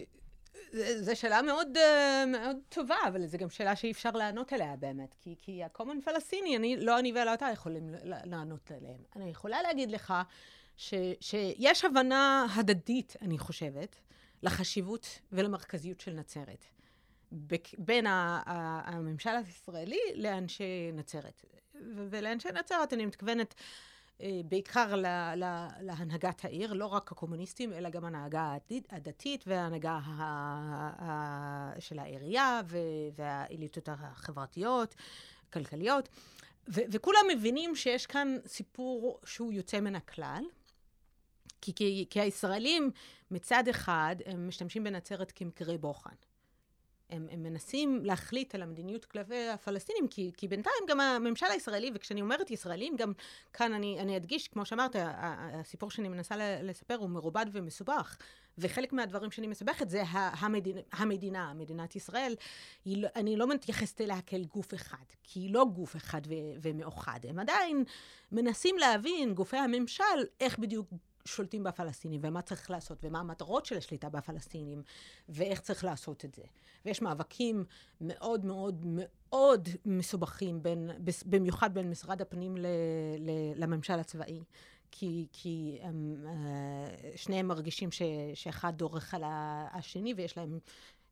[1.01, 5.15] זו שאלה מאוד, אה, מאוד טובה, אבל זו גם שאלה שאי אפשר לענות עליה באמת.
[5.21, 9.01] כי, כי ה-common פלסטיני, אני, לא אני ולא אתה יכולים לענות עליהם.
[9.17, 10.15] אני יכולה להגיד לך
[10.77, 13.97] ש, שיש הבנה הדדית, אני חושבת,
[14.43, 16.65] לחשיבות ולמרכזיות של נצרת.
[17.79, 21.45] בין הממשל הישראלי לאנשי נצרת.
[22.11, 23.55] ולאנשי נצרת אני מתכוונת
[24.21, 28.57] אה, בעיקר לה, לה, להנהגת העיר, לא רק הקומוניסטים, אלא גם ההנהגה
[28.91, 29.99] הדתית וההנהגה
[31.79, 32.61] של העירייה
[33.17, 34.95] והאליטות החברתיות,
[35.53, 36.09] כלכליות.
[36.69, 40.45] ו, וכולם מבינים שיש כאן סיפור שהוא יוצא מן הכלל.
[41.61, 42.91] כי, כי, כי הישראלים
[43.31, 46.15] מצד אחד הם משתמשים בנצרת כמקרה בוחן.
[47.11, 52.21] הם, הם מנסים להחליט על המדיניות כלפי הפלסטינים, כי, כי בינתיים גם הממשל הישראלי, וכשאני
[52.21, 53.13] אומרת ישראלים, גם
[53.53, 58.17] כאן אני, אני אדגיש, כמו שאמרת, הסיפור שאני מנסה לספר הוא מרובד ומסובך,
[58.59, 62.35] וחלק מהדברים שאני מסבכת זה המדינה, המדינה מדינת ישראל,
[62.87, 67.21] לא, אני לא מתייחסת אליה כאל גוף אחד, כי היא לא גוף אחד ו, ומאוחד,
[67.29, 67.85] הם עדיין
[68.33, 70.05] מנסים להבין, גופי הממשל,
[70.41, 70.89] איך בדיוק
[71.25, 74.83] שולטים בפלסטינים, ומה צריך לעשות, ומה המטרות של השליטה בפלסטינים,
[75.29, 76.43] ואיך צריך לעשות את זה.
[76.85, 77.65] ויש מאבקים
[78.01, 80.91] מאוד מאוד מאוד מסובכים, בין,
[81.27, 82.67] במיוחד בין משרד הפנים ל,
[83.19, 84.41] ל, לממשל הצבאי.
[84.91, 88.03] כי, כי הם, אה, שניהם מרגישים ש,
[88.35, 89.23] שאחד דורך על
[89.73, 90.59] השני, ויש להם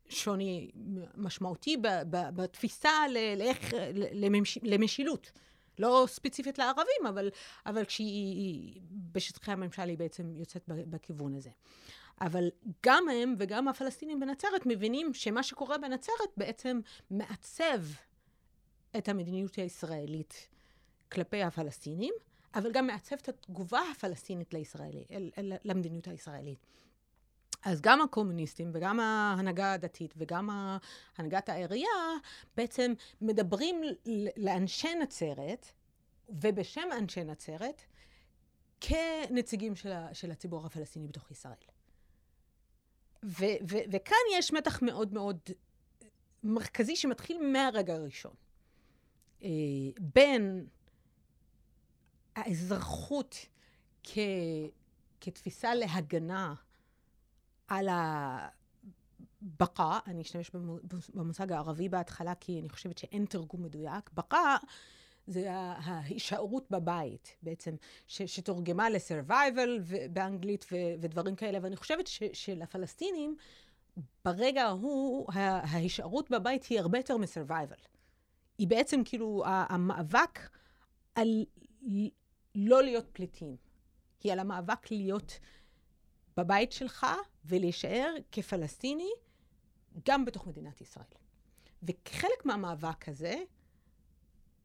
[0.08, 0.70] שוני
[1.16, 1.76] משמעותי
[2.10, 2.90] בתפיסה
[3.36, 5.32] לאיך, למש, למשילות.
[5.80, 7.30] לא ספציפית לערבים, אבל,
[7.66, 8.80] אבל כשהיא
[9.12, 11.50] בשטחי הממשל היא בעצם יוצאת בכיוון הזה.
[12.20, 12.48] אבל
[12.86, 17.80] גם הם וגם הפלסטינים בנצרת מבינים שמה שקורה בנצרת בעצם מעצב
[18.96, 20.48] את המדיניות הישראלית
[21.12, 22.14] כלפי הפלסטינים,
[22.54, 25.04] אבל גם מעצב את התגובה הפלסטינית לישראלי,
[25.64, 26.66] למדיניות הישראלית.
[27.64, 30.50] אז גם הקומוניסטים וגם ההנהגה הדתית וגם
[31.16, 31.88] הנהגת העירייה
[32.56, 33.82] בעצם מדברים
[34.36, 35.66] לאנשי נצרת,
[36.28, 37.82] ובשם אנשי נצרת,
[38.80, 41.54] כנציגים של, של הציבור הפלסטיני בתוך ישראל.
[43.24, 45.38] ו, ו, וכאן יש מתח מאוד מאוד
[46.42, 48.34] מרכזי שמתחיל מהרגע הראשון.
[49.42, 49.48] אה,
[50.14, 50.66] בין
[52.36, 53.46] האזרחות
[54.02, 54.18] כ,
[55.20, 56.54] כתפיסה להגנה
[57.70, 57.88] על
[59.42, 60.50] הבקה, אני אשתמש
[61.14, 64.56] במושג הערבי בהתחלה, כי אני חושבת שאין תרגום מדויק, בקה
[65.26, 67.74] זה ההישארות בבית, בעצם,
[68.06, 71.58] ש, שתורגמה ל-survival באנגלית ו, ודברים כאלה.
[71.62, 73.36] ואני חושבת ש, שלפלסטינים,
[74.24, 77.88] ברגע ההוא, ההישארות בבית היא הרבה יותר מ-survival.
[78.58, 80.38] היא בעצם כאילו המאבק
[81.14, 81.44] על
[82.54, 83.56] לא להיות פליטים.
[84.22, 85.38] היא על המאבק להיות
[86.36, 87.06] בבית שלך
[87.44, 89.10] ולהישאר כפלסטיני
[90.06, 91.06] גם בתוך מדינת ישראל.
[91.82, 93.34] וכחלק מהמאבק הזה,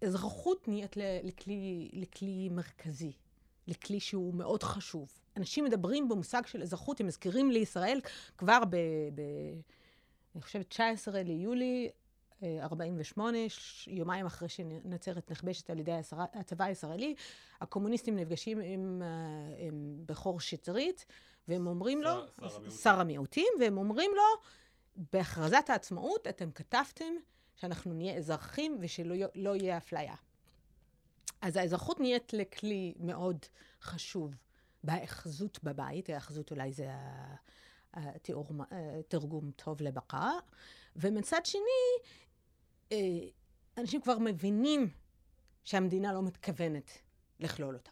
[0.01, 3.11] אזרחות נהיית לכלי, לכלי מרכזי,
[3.67, 5.19] לכלי שהוא מאוד חשוב.
[5.37, 7.99] אנשים מדברים במושג של אזרחות, הם מזכירים לישראל
[8.37, 8.75] כבר ב...
[9.15, 9.21] ב
[10.35, 11.89] אני חושבת, 19 ליולי
[12.43, 13.37] 48,
[13.87, 15.91] יומיים אחרי שנצרת נכבשת על ידי
[16.33, 17.15] הצבא הישראלי,
[17.61, 21.05] הקומוניסטים נפגשים עם, אה, עם בכור שטרית,
[21.47, 22.11] והם אומרים לו,
[22.81, 24.23] שר המיעוטים, והם אומרים לו,
[25.13, 27.13] בהכרזת העצמאות אתם כתבתם
[27.55, 30.15] שאנחנו נהיה אזרחים ושלא לא יהיה אפליה.
[31.41, 33.45] אז האזרחות נהיית לכלי מאוד
[33.81, 34.35] חשוב
[34.83, 36.87] בהאחזות בבית, ההאחזות אולי זה
[37.93, 38.47] התיאור,
[39.07, 40.33] תרגום טוב לבקעה,
[40.95, 41.61] ומצד שני,
[42.91, 42.97] אה,
[43.77, 44.89] אנשים כבר מבינים
[45.63, 46.91] שהמדינה לא מתכוונת
[47.39, 47.91] לכלול אותם.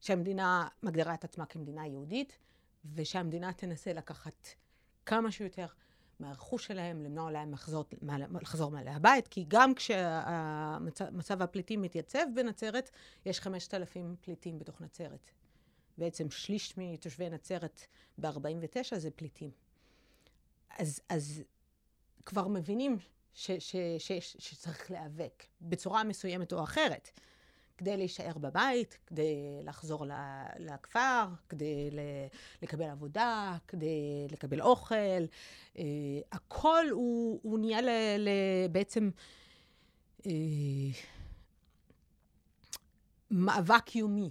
[0.00, 2.38] שהמדינה מגדירה את עצמה כמדינה יהודית,
[2.94, 4.48] ושהמדינה תנסה לקחת
[5.06, 5.66] כמה שיותר
[6.20, 7.84] מהרכוש שלהם, למנוע להם לחזור,
[8.40, 12.90] לחזור מעלי הבית, כי גם כשמצב הפליטים מתייצב בנצרת,
[13.26, 15.30] יש 5,000 פליטים בתוך נצרת.
[15.98, 17.80] בעצם שליש מתושבי נצרת
[18.18, 19.50] ב-49 זה פליטים.
[20.78, 21.42] אז, אז
[22.26, 22.98] כבר מבינים
[23.34, 27.10] ש, ש, ש, ש, שצריך להיאבק בצורה מסוימת או אחרת.
[27.80, 30.06] כדי להישאר בבית, כדי לחזור
[30.58, 31.90] לכפר, כדי
[32.62, 35.24] לקבל עבודה, כדי לקבל אוכל.
[35.78, 35.84] אה,
[36.32, 37.88] הכל הוא, הוא נהיה ל,
[38.18, 38.28] ל,
[38.72, 39.10] בעצם
[40.26, 40.32] אה,
[43.30, 44.30] מאבק יומי.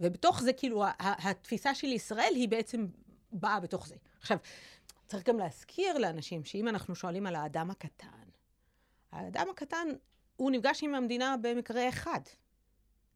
[0.00, 2.86] ובתוך זה, כאילו, התפיסה של ישראל היא בעצם
[3.32, 3.96] באה בתוך זה.
[4.20, 4.38] עכשיו,
[5.06, 8.28] צריך גם להזכיר לאנשים שאם אנחנו שואלים על האדם הקטן,
[9.12, 9.88] האדם הקטן,
[10.36, 12.20] הוא נפגש עם המדינה במקרה אחד.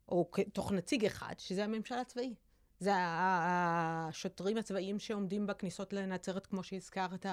[0.09, 2.35] או תוך נציג אחד, שזה הממשל הצבאי.
[2.81, 7.27] זה השוטרים הצבאיים שעומדים בכניסות לנצרת, כמו שהזכרת,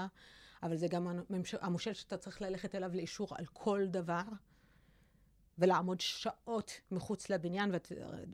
[0.63, 1.19] אבל זה גם
[1.61, 4.23] המושל שאתה צריך ללכת אליו לאישור על כל דבר,
[5.57, 7.71] ולעמוד שעות מחוץ לבניין,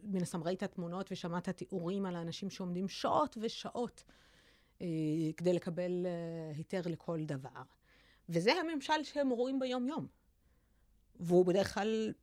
[0.03, 4.03] ומן הסתם ראית תמונות ושמעת תיאורים על האנשים שעומדים שעות ושעות
[4.81, 4.87] אה,
[5.37, 7.61] כדי לקבל אה, היתר לכל דבר.
[8.29, 10.07] וזה הממשל שהם רואים ביום-יום.
[11.19, 12.13] והוא בדרך כלל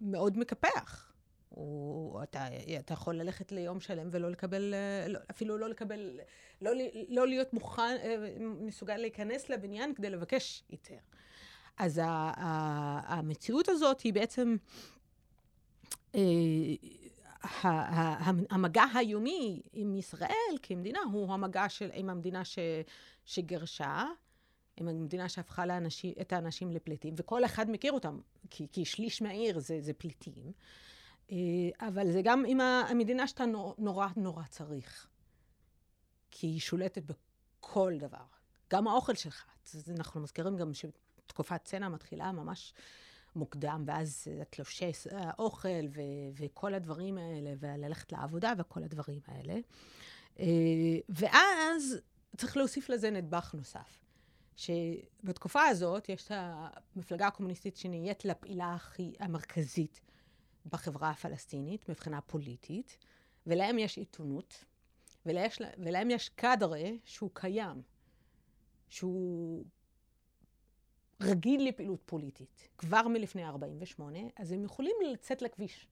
[0.00, 1.12] מאוד מקפח.
[1.48, 2.46] הוא, אתה,
[2.78, 4.74] אתה יכול ללכת ליום שלם ולא לקבל,
[5.08, 6.20] לא, אפילו לא לקבל,
[6.62, 6.70] לא,
[7.08, 10.98] לא להיות מוכן, אה, מסוגל להיכנס לבניין כדי לבקש היתר.
[11.76, 14.56] אז ה, ה, המציאות הזאת היא בעצם,
[16.14, 16.20] אה,
[18.50, 22.58] המגע היומי עם ישראל כמדינה הוא המגע של, עם המדינה ש,
[23.24, 24.04] שגרשה,
[24.76, 28.18] עם המדינה שהפכה לאנשים, את האנשים לפליטים, וכל אחד מכיר אותם,
[28.50, 30.52] כי, כי שליש מהעיר זה, זה פליטים.
[31.30, 31.36] אה,
[31.80, 33.44] אבל זה גם עם המדינה שאתה
[33.78, 35.08] נורא נורא צריך.
[36.30, 38.24] כי היא שולטת בכל דבר.
[38.72, 39.44] גם האוכל שלך.
[39.88, 42.74] אנחנו מזכירים גם שתקופת צנע מתחילה ממש
[43.36, 49.58] מוקדם, ואז תלושי האוכל ו- וכל הדברים האלה, וללכת לעבודה וכל הדברים האלה.
[50.38, 50.44] אה,
[51.08, 51.96] ואז
[52.36, 54.07] צריך להוסיף לזה נדבך נוסף.
[54.58, 60.00] שבתקופה הזאת יש את המפלגה הקומוניסטית שנהיית לפעילה הכי המרכזית
[60.66, 62.98] בחברה הפלסטינית מבחינה פוליטית,
[63.46, 64.64] ולהם יש עיתונות,
[65.26, 67.82] ולש, ולהם יש קאדרה שהוא קיים,
[68.88, 69.64] שהוא
[71.20, 75.86] רגיל לפעילות פוליטית, כבר מלפני 48', אז הם יכולים לצאת לכביש.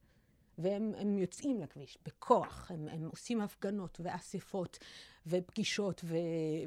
[0.59, 4.79] והם יוצאים לכביש בכוח, הם, הם עושים הפגנות ואספות
[5.27, 6.17] ופגישות, ו,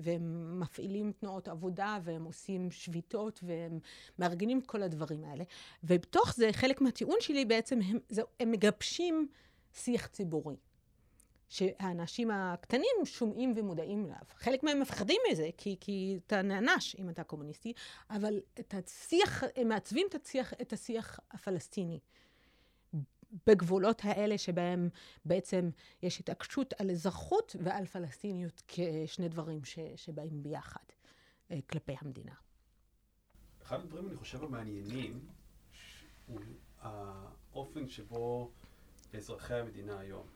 [0.02, 3.80] והם מפעילים תנועות עבודה, והם עושים שביתות, והם
[4.19, 5.43] מארגנים את כל הדברים האלה.
[5.84, 9.28] ובתוך זה, חלק מהטיעון שלי בעצם, הם, זה, הם מגבשים
[9.73, 10.56] שיח ציבורי.
[11.49, 14.17] שהאנשים הקטנים שומעים ומודעים אליו.
[14.38, 17.73] חלק מהם מפחדים מזה, כי, כי אתה נענש אם אתה קומוניסטי,
[18.10, 21.99] אבל את השיח, הם מעצבים את השיח, את השיח הפלסטיני.
[23.47, 24.89] בגבולות האלה שבהם
[25.25, 25.69] בעצם
[26.03, 30.83] יש התעקשות על אזרחות ועל פלסטיניות כשני דברים ש, שבאים ביחד
[31.51, 32.33] אה, כלפי המדינה.
[33.63, 35.19] אחד הדברים, אני חושב, המעניינים,
[36.27, 36.39] הוא
[36.81, 38.51] האופן שבו
[39.13, 40.27] אזרחי המדינה היום,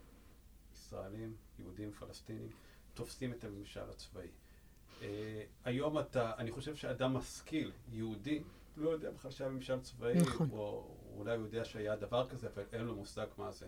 [0.74, 2.50] ישראלים, יהודים, פלסטינים,
[2.94, 4.28] תופסים את הממשל הצבאי.
[5.00, 5.04] Uh,
[5.66, 8.44] היום אתה, אני חושב שאדם משכיל, יהודי,
[8.78, 10.50] לא יודע בכלל שהיה ממשל צבאי, נכון.
[10.52, 13.68] או אולי הוא יודע שהיה דבר כזה, אבל אין לו מושג מה זה.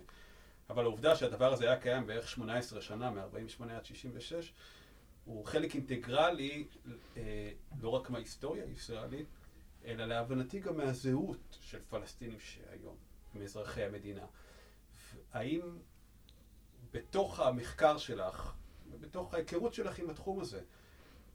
[0.70, 4.54] אבל העובדה שהדבר הזה היה קיים בערך 18 שנה, מ-48 עד 66,
[5.26, 6.68] הוא חלק אינטגרלי
[7.18, 9.28] אה, לא רק מההיסטוריה הישראלית,
[9.86, 12.96] אלא להבנתי גם מהזהות של פלסטינים שהיום,
[13.34, 14.26] מאזרחי המדינה.
[15.34, 15.62] האם
[16.91, 18.54] בתוך המחקר שלך,
[18.91, 20.62] ובתוך ההיכרות שלך עם התחום הזה,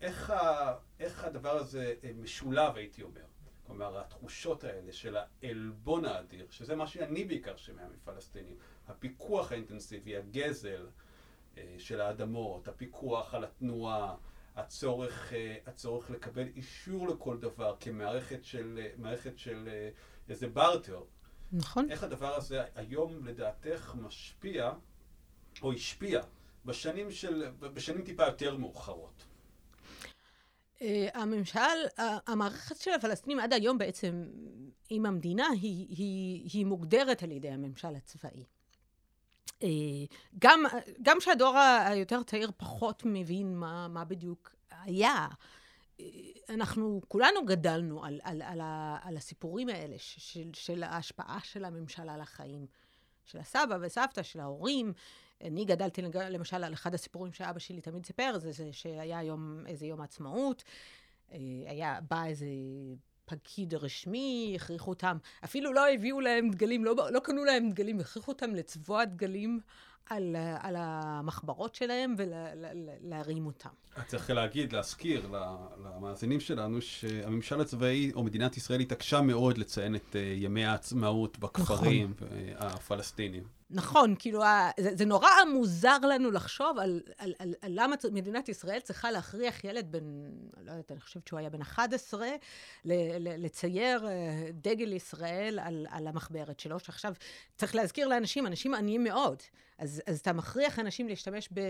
[0.01, 3.30] איך, ה, איך הדבר הזה אה, משולב, הייתי אומר?
[3.71, 8.57] כלומר, התחושות האלה של העלבון האדיר, שזה מה שאני בעיקר שומע מפלסטינים,
[8.89, 10.87] הפיקוח האינטנסיבי, הגזל
[11.59, 14.17] אה, של האדמות, הפיקוח על התנועה,
[14.57, 19.69] הצורך, אה, הצורך לקבל אישור לכל דבר כמערכת של, מערכת של
[20.29, 21.03] איזה בארטר.
[21.53, 21.91] נכון.
[21.91, 24.73] איך הדבר הזה היום לדעתך משפיע,
[25.63, 26.21] או השפיע,
[26.65, 29.25] בשנים, של, בשנים טיפה יותר מאוחרות?
[30.83, 31.61] אה, הממשל,
[32.27, 34.25] המערכת של הפלסטינים עד היום בעצם,
[34.91, 38.45] עם המדינה, היא, היא, היא מוגדרת על ידי הממשל הצבאי.
[39.63, 39.69] אה,
[40.39, 40.63] גם,
[41.03, 45.29] גם שהדור היותר צעיר פחות מבין מה, מה בדיוק היה,
[46.01, 46.07] אה,
[46.49, 48.61] אנחנו כולנו גדלנו על, על, על,
[49.03, 52.67] על הסיפורים האלה של, של ההשפעה של הממשל על החיים
[53.25, 54.93] של הסבא וסבתא, של ההורים.
[55.45, 59.87] אני גדלתי למשל על אחד הסיפורים שאבא שלי תמיד סיפר, זה, זה שהיה יום, איזה
[59.87, 60.65] יום עצמאות,
[61.33, 62.47] אה, היה, בא איזה
[63.25, 68.33] פקיד רשמי, הכריחו אותם, אפילו לא הביאו להם דגלים, לא, לא קנו להם דגלים, הכריחו
[68.33, 69.61] אותם לצבוע דגלים
[70.07, 73.69] על, על המחברות שלהם ולהרים אותם.
[74.07, 75.29] צריך להגיד, להזכיר
[75.85, 82.15] למאזינים שלנו, שהממשל הצבאי, או מדינת ישראל, התעקשה מאוד לציין את אה, ימי העצמאות בכפרים
[82.17, 82.29] נכון.
[82.57, 83.60] הפלסטינים.
[83.73, 84.43] נכון, כאילו,
[84.81, 89.65] זה, זה נורא מוזר לנו לחשוב על, על, על, על למה מדינת ישראל צריכה להכריח
[89.65, 90.05] ילד בן,
[90.65, 92.29] לא יודעת, אני חושבת שהוא היה בן 11,
[92.85, 97.15] ל, ל, לצייר אה, דגל ישראל על, על המחברת שלו, שעכשיו
[97.57, 99.43] צריך להזכיר לאנשים, אנשים עניים מאוד.
[99.79, 101.61] אז, אז אתה מכריח אנשים להשתמש ב,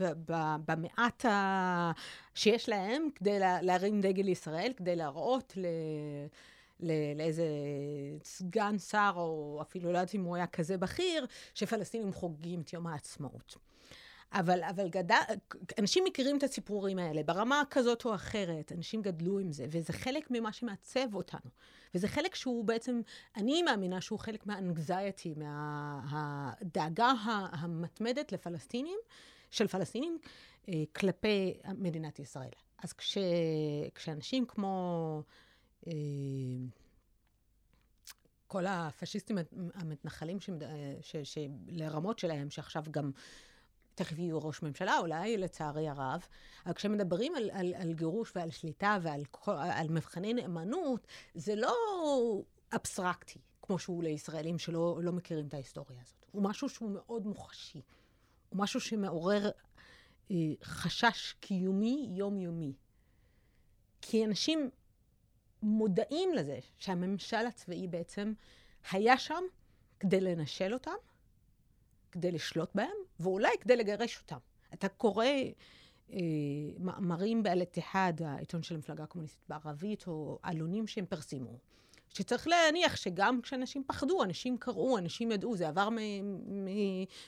[0.00, 1.92] ב, ב, במעט ה,
[2.34, 5.66] שיש להם כדי לה, להרים דגל ישראל, כדי להראות ל...
[7.16, 7.46] לאיזה
[8.24, 12.86] סגן שר, או אפילו לא יודעת אם הוא היה כזה בכיר, שפלסטינים חוגגים את יום
[12.86, 13.56] העצמאות.
[14.32, 15.16] אבל, אבל גדל,
[15.78, 20.30] אנשים מכירים את הסיפורים האלה ברמה כזאת או אחרת, אנשים גדלו עם זה, וזה חלק
[20.30, 21.50] ממה שמעצב אותנו.
[21.94, 23.00] וזה חלק שהוא בעצם,
[23.36, 27.12] אני מאמינה שהוא חלק מהאנגזייטי, מהדאגה
[27.52, 28.98] המתמדת לפלסטינים,
[29.50, 30.18] של פלסטינים,
[30.68, 32.50] אה, כלפי מדינת ישראל.
[32.84, 33.18] אז כש,
[33.94, 35.22] כשאנשים כמו...
[35.86, 35.92] אה,
[38.46, 39.38] כל הפשיסטים
[39.74, 40.50] המתנחלים ש,
[41.00, 43.10] ש, ש, לרמות שלהם, שעכשיו גם
[43.94, 46.26] תכף יהיו ראש ממשלה, אולי, לצערי הרב.
[46.66, 51.74] אבל כשמדברים על, על, על גירוש ועל שליטה ועל על מבחני נאמנות, זה לא
[52.74, 56.24] אבסטרקטי, כמו שהוא לישראלים שלא לא מכירים את ההיסטוריה הזאת.
[56.30, 57.82] הוא משהו שהוא מאוד מוחשי.
[58.48, 59.50] הוא משהו שמעורר
[60.30, 62.72] אה, חשש קיומי יומיומי.
[64.00, 64.70] כי אנשים
[65.62, 68.32] מודעים לזה שהממשל הצבאי בעצם
[68.92, 69.42] היה שם
[70.00, 70.96] כדי לנשל אותם,
[72.12, 74.38] כדי לשלוט בהם, ואולי כדי לגרש אותם.
[74.74, 75.24] אתה קורא
[76.12, 76.18] אה,
[76.78, 81.58] מאמרים באל-אתיחד, העיתון של המפלגה הקומוניסטית בערבית, או עלונים שהם פרסמו,
[82.08, 85.88] שצריך להניח שגם כשאנשים פחדו, אנשים קראו, אנשים ידעו, זה עבר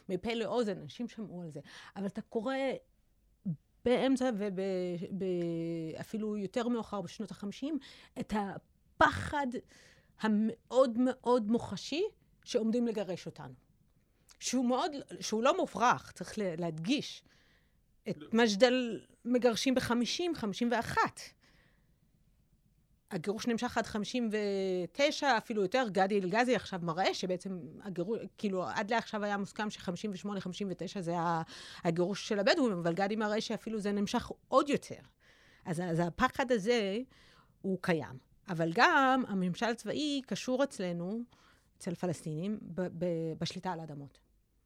[0.09, 1.61] מפה לאוזן, אנשים שמעו על זה.
[1.97, 2.55] אבל אתה קורא
[3.85, 4.31] באמצע
[5.99, 7.67] ואפילו יותר מאוחר, בשנות ה-50,
[8.21, 9.47] את הפחד
[10.21, 12.03] המאוד מאוד מוחשי
[12.45, 13.55] שעומדים לגרש אותנו.
[14.41, 17.23] שהוא מאוד, שהוא לא מופרך, צריך להדגיש.
[18.09, 21.01] את מג'דל מגרשים ב-50, 51.
[23.11, 25.87] הגירוש נמשך עד 59, אפילו יותר.
[25.93, 31.15] גדי אלגזי עכשיו מראה שבעצם הגירוש, כאילו, עד לעכשיו היה מוסכם ש-58, 59 זה
[31.85, 35.01] הגירוש של הבדואים, אבל גדי מראה שאפילו זה נמשך עוד יותר.
[35.65, 36.99] אז, אז הפחד הזה
[37.63, 38.31] הוא קיים.
[38.49, 41.23] אבל גם הממשל הצבאי קשור אצלנו,
[41.79, 44.21] אצל פלסטינים, ב- ב- בשליטה על אדמות.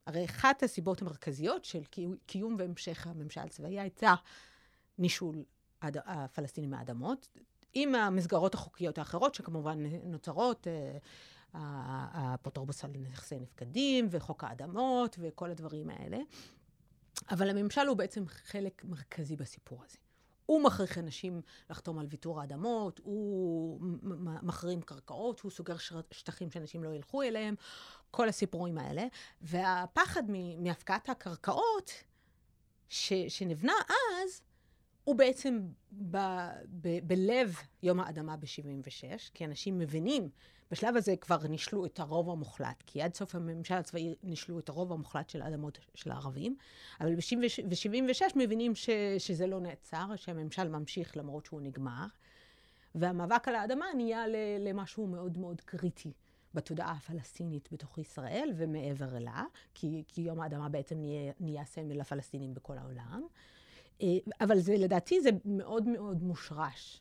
[0.07, 1.83] הרי אחת הסיבות המרכזיות של
[2.27, 4.15] קיום והמשך הממשל הצבאי הייתה
[4.99, 5.45] נישול
[5.83, 7.29] הפלסטינים מהאדמות.
[7.75, 10.99] עם המסגרות החוקיות האחרות, שכמובן נוצרות, אה,
[11.55, 16.19] האפוטרופוס על נכסי נפקדים, וחוק האדמות, וכל הדברים האלה.
[17.31, 19.99] אבל הממשל הוא בעצם חלק מרכזי בסיפור הזה.
[20.47, 23.81] הוא מכריח אנשים לחתום על ויתור האדמות, הוא
[24.43, 25.77] מחרים קרקעות, הוא סוגר
[26.11, 27.55] שטחים שאנשים לא ילכו אליהם,
[28.11, 29.07] כל הסיפורים האלה.
[29.41, 30.23] והפחד
[30.59, 31.91] מהפקעת הקרקעות
[32.89, 34.43] ש, שנבנה אז,
[35.05, 35.61] הוא בעצם
[36.11, 36.17] ב,
[36.81, 40.29] ב, בלב יום האדמה ב-76, כי אנשים מבינים,
[40.71, 44.93] בשלב הזה כבר נישלו את הרוב המוחלט, כי עד סוף הממשל הצבאי נישלו את הרוב
[44.93, 46.57] המוחלט של האדמות של הערבים,
[47.01, 52.07] אבל ב-76 מבינים ש, שזה לא נעצר, שהממשל ממשיך למרות שהוא נגמר,
[52.95, 54.25] והמאבק על האדמה נהיה
[54.59, 56.13] למשהו מאוד מאוד קריטי.
[56.55, 59.43] בתודעה הפלסטינית בתוך ישראל ומעבר אליה,
[59.75, 63.23] כי, כי יום האדמה בעצם נהיה, נהיה סמל לפלסטינים בכל העולם.
[64.03, 64.07] אה,
[64.41, 67.01] אבל זה, לדעתי, זה מאוד מאוד מושרש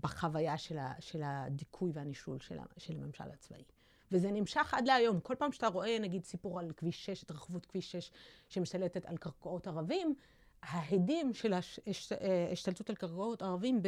[0.00, 3.64] בחוויה של, ה, של הדיכוי והנישול של, ה, של הממשל הצבאי.
[4.12, 5.20] וזה נמשך עד להיום.
[5.20, 8.10] כל פעם שאתה רואה, נגיד, סיפור על כביש 6, התרחבות כביש 6
[8.48, 10.14] שמשתלטת על קרקעות ערבים,
[10.62, 13.80] ההדים של ההשתלטות על קרקעות ערבים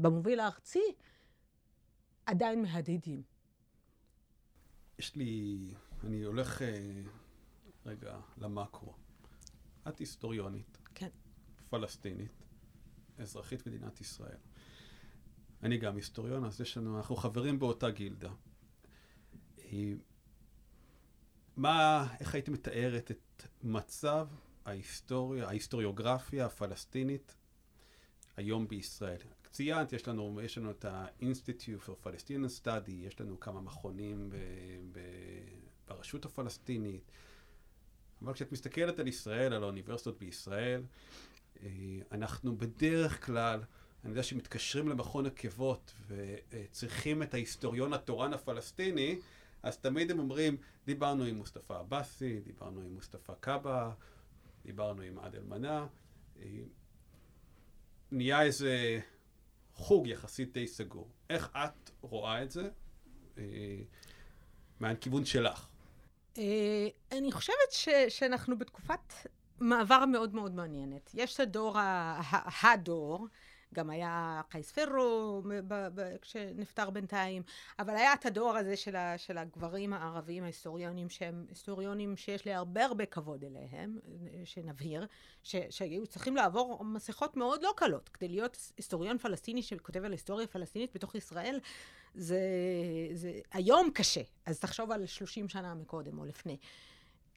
[0.00, 0.82] במוביל הארצי
[2.26, 3.22] עדיין מהדהדים.
[4.98, 5.58] יש לי,
[6.04, 7.02] אני הולך אה,
[7.86, 8.92] רגע למקרו.
[9.88, 10.78] את היסטוריונית.
[10.94, 11.08] כן.
[11.76, 12.44] פלסטינית,
[13.18, 14.38] אזרחית מדינת ישראל.
[15.62, 18.32] אני גם היסטוריון, אז יש לנו, אנחנו חברים באותה גילדה.
[21.56, 24.28] מה, איך היית מתארת את מצב
[24.64, 27.36] ההיסטוריה, ההיסטוריוגרפיה הפלסטינית
[28.36, 29.20] היום בישראל?
[29.50, 34.36] ציינת, יש לנו, יש לנו את ה-Institute for Palestinian Study, יש לנו כמה מכונים ב,
[34.92, 35.00] ב,
[35.88, 37.10] ברשות הפלסטינית,
[38.22, 40.82] אבל כשאת מסתכלת על ישראל, על האוניברסיטות בישראל,
[42.12, 43.60] אנחנו בדרך כלל,
[44.04, 49.18] אני יודע שמתקשרים למכון עקבות וצריכים את ההיסטוריון התורן הפלסטיני,
[49.62, 53.92] אז תמיד הם אומרים, דיברנו עם מוסטפא עבאסי, דיברנו עם מוסטפא קאבה,
[54.64, 55.86] דיברנו עם עדל מנה.
[56.40, 56.46] אה,
[58.10, 59.00] נהיה איזה
[59.74, 61.08] חוג יחסית די סגור.
[61.30, 62.68] איך את רואה את זה
[63.38, 63.44] אה,
[64.80, 65.68] מהכיוון שלך?
[66.38, 69.12] אה, אני חושבת ש, שאנחנו בתקופת
[69.60, 71.10] מעבר מאוד מאוד מעניינת.
[71.14, 71.76] יש את הדור,
[72.62, 73.26] הדור,
[73.74, 75.42] גם היה קייס פרו
[76.22, 77.42] כשנפטר בינתיים,
[77.78, 82.54] אבל היה את הדור הזה של, ה, של הגברים הערבים ההיסטוריונים, שהם היסטוריונים שיש לי
[82.54, 83.98] הרבה הרבה כבוד אליהם,
[84.44, 85.06] שנבהיר,
[85.42, 90.46] ש, שהיו צריכים לעבור מסכות מאוד לא קלות כדי להיות היסטוריון פלסטיני שכותב על היסטוריה
[90.46, 91.60] פלסטינית בתוך ישראל.
[92.14, 92.40] זה,
[93.12, 96.56] זה היום קשה, אז תחשוב על 30 שנה מקודם או לפני.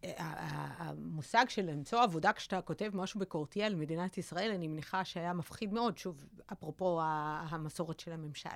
[0.04, 5.74] המושג של למצוא עבודה כשאתה כותב משהו ביקורתי על מדינת ישראל, אני מניחה שהיה מפחיד
[5.74, 7.00] מאוד, שוב, אפרופו
[7.50, 8.50] המסורת של הממשל.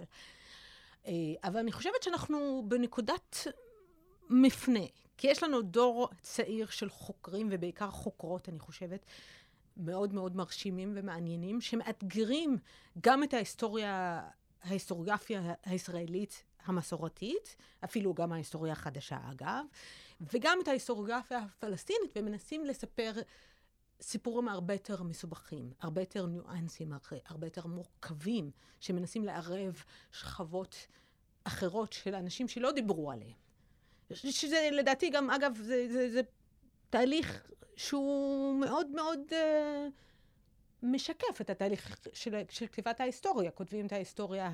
[1.08, 1.14] אה,
[1.44, 3.38] אבל אני חושבת שאנחנו בנקודת
[4.30, 4.86] מפנה,
[5.18, 9.06] כי יש לנו דור צעיר של חוקרים, ובעיקר חוקרות, אני חושבת,
[9.78, 12.58] מאוד מאוד מרשימים ומעניינים, שמאתגרים
[13.02, 14.22] גם את ההיסטוריה,
[14.64, 19.66] ההיסטוריאפיה הישראלית המסורתית, אפילו גם ההיסטוריה החדשה אגב,
[20.34, 23.12] וגם את ההיסטוריוגרפיה הפלסטינית, ומנסים לספר
[24.02, 26.94] סיפורים הרבה יותר מסובכים, הרבה יותר ניואנסים,
[27.26, 30.88] הרבה יותר מורכבים, שמנסים לערב שכבות
[31.44, 33.38] אחרות של אנשים שלא דיברו עליהם.
[34.14, 36.22] שזה לדעתי גם, אגב, זה, זה, זה
[36.90, 39.20] תהליך שהוא מאוד מאוד...
[39.30, 39.34] Uh,
[40.84, 43.52] משקף את התהליך של, של כתיבת ההיסטוריה.
[43.52, 44.52] כותבים את ההיסטוריה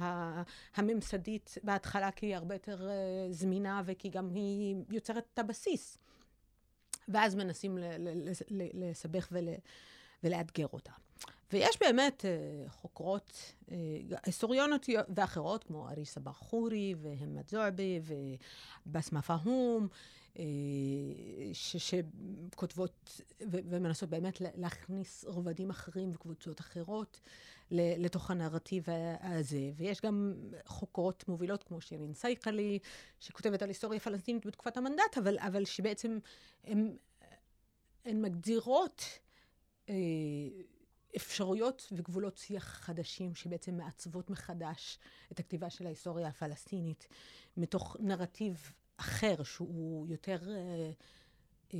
[0.75, 5.97] הממסדית בהתחלה כי היא הרבה יותר uh, זמינה וכי גם היא יוצרת את הבסיס.
[7.07, 7.77] ואז מנסים
[8.73, 9.47] לסבך ול,
[10.23, 10.91] ולאתגר אותה.
[11.53, 13.71] ויש באמת uh, חוקרות, uh,
[14.23, 17.99] היסטוריונות ואחרות, כמו אריסה בר-חורי, והמד זועבי,
[18.85, 19.87] ובסמה פהום,
[20.39, 20.43] אה,
[21.53, 27.19] שכותבות ומנסות באמת להכניס רבדים אחרים וקבוצות אחרות
[27.71, 28.85] לתוך הנרטיב
[29.21, 29.71] הזה.
[29.75, 30.33] ויש גם
[30.65, 32.79] חוקרות מובילות כמו שירין סייקלי,
[33.19, 36.19] שכותבת על היסטוריה פלסטינית בתקופת המנדט, אבל, אבל שבעצם
[36.63, 39.03] הן מגדירות
[39.89, 39.95] אה,
[41.15, 44.99] אפשרויות וגבולות שיח חדשים שבעצם מעצבות מחדש
[45.31, 47.07] את הכתיבה של ההיסטוריה הפלסטינית
[47.57, 50.37] מתוך נרטיב אחר, שהוא יותר...
[50.49, 50.91] אה,
[51.73, 51.79] אה,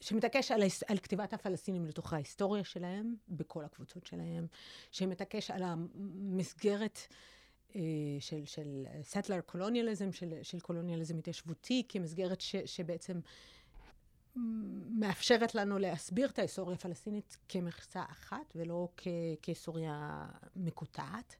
[0.00, 4.46] שמתעקש על, על כתיבת הפלסטינים לתוך ההיסטוריה שלהם, בכל הקבוצות שלהם,
[4.90, 6.98] שמתעקש על המסגרת
[7.76, 7.80] אה,
[8.20, 13.20] של, של settler colonialism, של, של קולוניאליזם התיישבותי, כמסגרת ש, שבעצם
[14.90, 19.08] מאפשרת לנו להסביר את ההיסטוריה הפלסטינית כמכסה אחת, ולא כ,
[19.42, 20.26] כהיסטוריה
[20.56, 21.36] מקוטעת,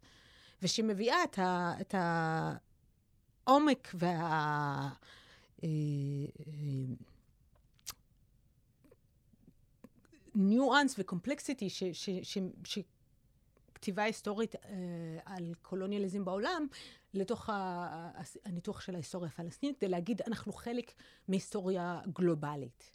[0.62, 1.94] ושמביאה את, ה, את
[3.46, 4.90] העומק וה...
[10.34, 12.93] ניואנס וקומפלקסיטי שכתיבה
[13.96, 14.58] היסטורית uh,
[15.24, 16.66] על קולוניאליזם בעולם,
[17.14, 17.50] לתוך
[18.44, 20.92] הניתוח של ההיסטוריה הפלסטינית, כדי להגיד, אנחנו חלק
[21.28, 22.90] מהיסטוריה גלובלית.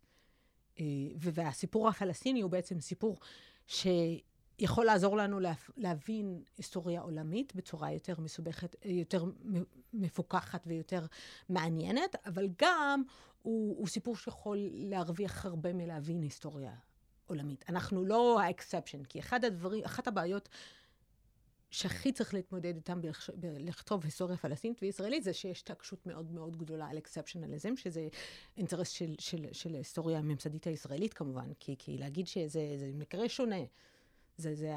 [0.75, 0.81] Uh,
[1.19, 3.19] והסיפור הפלסטיני הוא בעצם סיפור
[3.67, 3.87] ש...
[4.59, 5.39] יכול לעזור לנו
[5.77, 9.23] להבין היסטוריה עולמית בצורה יותר מסובכת, יותר
[9.93, 11.05] מפוקחת ויותר
[11.49, 13.03] מעניינת, אבל גם
[13.41, 16.73] הוא, הוא סיפור שיכול להרוויח הרבה מלהבין היסטוריה
[17.29, 17.65] עולמית.
[17.69, 20.49] אנחנו לא ה exception, כי אחד הדברים, אחת הבעיות
[21.71, 22.99] שהכי צריך להתמודד איתם
[23.43, 28.07] לכתוב היסטוריה פלסטינית וישראלית, זה שיש התעקשות מאוד מאוד גדולה על exceptionalism, שזה
[28.57, 33.61] אינטרס של, של, של ההיסטוריה הממסדית הישראלית כמובן, כי, כי להגיד שזה מקרה שונה.
[34.39, 34.73] זה, זה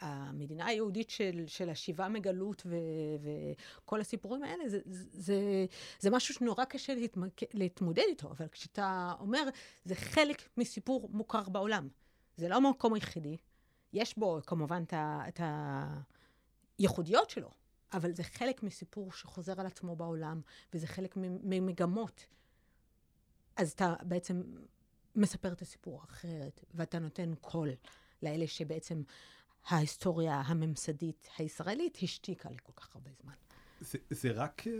[0.00, 2.76] המדינה היהודית של, של השיבה מגלות ו,
[3.22, 4.78] וכל הסיפורים האלה, זה,
[5.12, 5.66] זה,
[6.00, 9.42] זה משהו שנורא קשה להתמק, להתמודד איתו, אבל כשאתה אומר,
[9.84, 11.88] זה חלק מסיפור מוכר בעולם.
[12.36, 13.36] זה לא המקום היחידי.
[13.92, 14.82] יש בו כמובן
[15.28, 15.40] את
[16.78, 17.50] הייחודיות שלו,
[17.92, 20.40] אבל זה חלק מסיפור שחוזר על עצמו בעולם,
[20.74, 22.26] וזה חלק ממגמות.
[23.56, 24.42] אז אתה בעצם
[25.14, 27.70] מספר את הסיפור אחרת, ואתה נותן קול.
[28.22, 29.02] לאלה שבעצם
[29.66, 33.32] ההיסטוריה הממסדית הישראלית השתיקה לכל כך הרבה זמן.
[33.80, 34.70] זה, זה רק uh,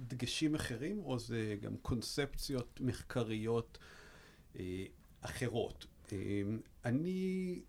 [0.00, 3.78] דגשים אחרים, או זה גם קונספציות מחקריות
[4.54, 4.58] uh,
[5.20, 5.86] אחרות?
[6.06, 6.10] Uh,
[6.84, 7.62] אני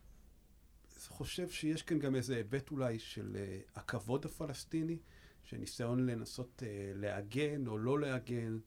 [1.07, 4.97] חושב שיש כאן גם איזה היבט אולי של uh, הכבוד הפלסטיני,
[5.43, 8.59] שניסיון לנסות uh, להגן או לא להגן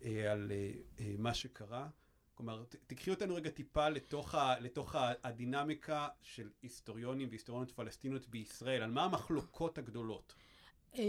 [0.00, 1.88] uh, על uh, uh, מה שקרה.
[2.40, 8.90] כלומר, תקחי אותנו רגע טיפה לתוך, ה, לתוך הדינמיקה של היסטוריונים והיסטוריונות פלסטיניות בישראל, על
[8.90, 10.34] מה המחלוקות הגדולות?
[10.98, 11.02] אה,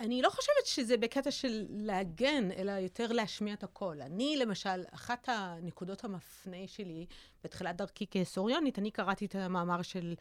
[0.00, 4.02] אני לא חושבת שזה בקטע של להגן, אלא יותר להשמיע את הקול.
[4.02, 7.06] אני, למשל, אחת הנקודות המפנה שלי
[7.44, 10.14] בתחילת דרכי כהיסטוריונית, אני קראתי את המאמר של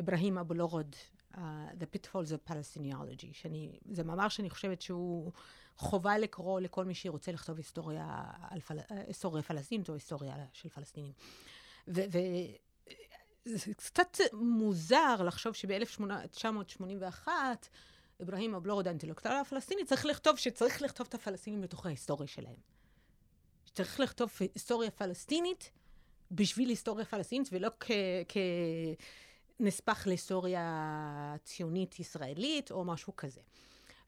[0.00, 0.94] אברהים אבו לורד,
[1.34, 1.38] uh,
[1.80, 5.32] The Pitfalls of Palestiniology, שאני, זה מאמר שאני חושבת שהוא
[5.76, 8.78] חובה לקרוא לכל מי שרוצה לכתוב היסטוריה, על פל...
[8.88, 11.12] היסטוריה פלסטינית או היסטוריה של פלסטינים.
[11.88, 17.28] וזה קצת מוזר לחשוב שב-1981,
[18.22, 22.56] אברהים אבלורד, האינטלקטואל הפלסטיני, צריך לכתוב שצריך לכתוב את הפלסטינים לתוך ההיסטוריה שלהם.
[23.66, 25.70] שצריך לכתוב היסטוריה פלסטינית
[26.30, 27.90] בשביל היסטוריה פלסטינית, ולא כ...
[29.62, 33.40] כנספח להיסטוריה ציונית ישראלית או משהו כזה.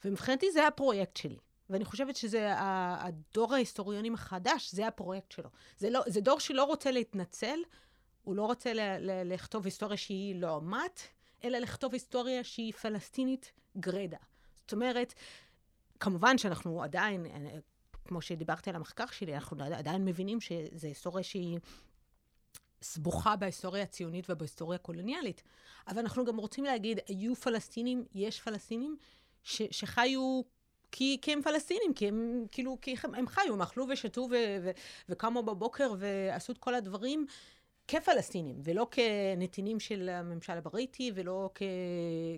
[0.04, 1.38] ומבחינתי זה הפרויקט שלי.
[1.70, 5.50] ואני חושבת שזה הדור ההיסטוריונים החדש, זה הפרויקט שלו.
[5.78, 7.58] זה, לא, זה דור שלא רוצה להתנצל,
[8.22, 11.00] הוא לא רוצה ל, ל, לכתוב היסטוריה שהיא לעומת,
[11.44, 14.16] אלא לכתוב היסטוריה שהיא פלסטינית גרידא.
[14.62, 15.14] זאת אומרת,
[16.00, 17.26] כמובן שאנחנו עדיין,
[18.04, 21.58] כמו שדיברתי על המחקר שלי, אנחנו עדיין מבינים שזו היסטוריה שהיא
[22.84, 25.42] סבוכה בהיסטוריה הציונית ובהיסטוריה הקולוניאלית.
[25.88, 28.96] אבל אנחנו גם רוצים להגיד, היו פלסטינים, יש פלסטינים,
[29.42, 30.42] ש, שחיו
[30.92, 34.70] כי, כי הם פלסטינים, כי הם כאילו, כי הם חיו, הם אכלו ושתו ו, ו,
[35.08, 37.26] וקמו בבוקר ועשו את כל הדברים
[37.88, 41.62] כפלסטינים, ולא כנתינים של הממשל הבריטי, ולא כ,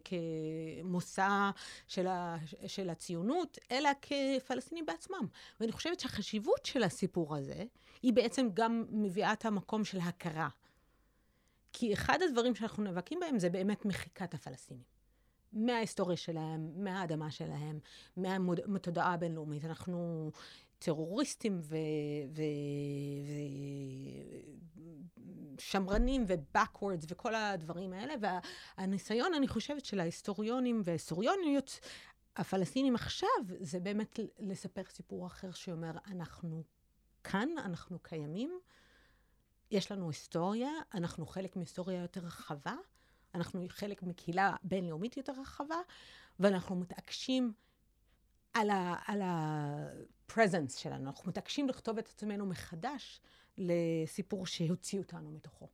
[0.04, 1.50] כמושא
[1.88, 2.36] של, ה,
[2.66, 5.26] של הציונות, אלא כפלסטינים בעצמם.
[5.60, 7.64] ואני חושבת שהחשיבות של הסיפור הזה,
[8.02, 10.48] היא בעצם גם מביאה את המקום של הכרה.
[11.72, 14.96] כי אחד הדברים שאנחנו נאבקים בהם זה באמת מחיקת הפלסטינים.
[15.52, 17.78] מההיסטוריה שלהם, מהאדמה שלהם,
[18.66, 19.64] מהתודעה הבינלאומית.
[19.64, 20.30] אנחנו
[20.86, 21.60] טרוריסטים
[25.58, 28.14] ושמרנים ו- ו-backwards וכל הדברים האלה,
[28.78, 31.80] והניסיון, אני חושבת, של ההיסטוריונים וההיסטוריוניות
[32.36, 33.28] הפלסטינים עכשיו,
[33.60, 36.64] זה באמת לספר סיפור אחר שאומר, אנחנו
[37.24, 38.58] כאן, אנחנו קיימים,
[39.70, 42.74] יש לנו היסטוריה, אנחנו חלק מהיסטוריה יותר רחבה.
[43.34, 45.78] אנחנו חלק מקהילה בינלאומית יותר רחבה,
[46.40, 47.52] ואנחנו מתעקשים
[48.54, 48.70] על
[50.30, 51.06] ה-presence שלנו.
[51.10, 53.20] אנחנו מתעקשים לכתוב את עצמנו מחדש
[53.58, 55.68] לסיפור שהוציא אותנו מתוכו.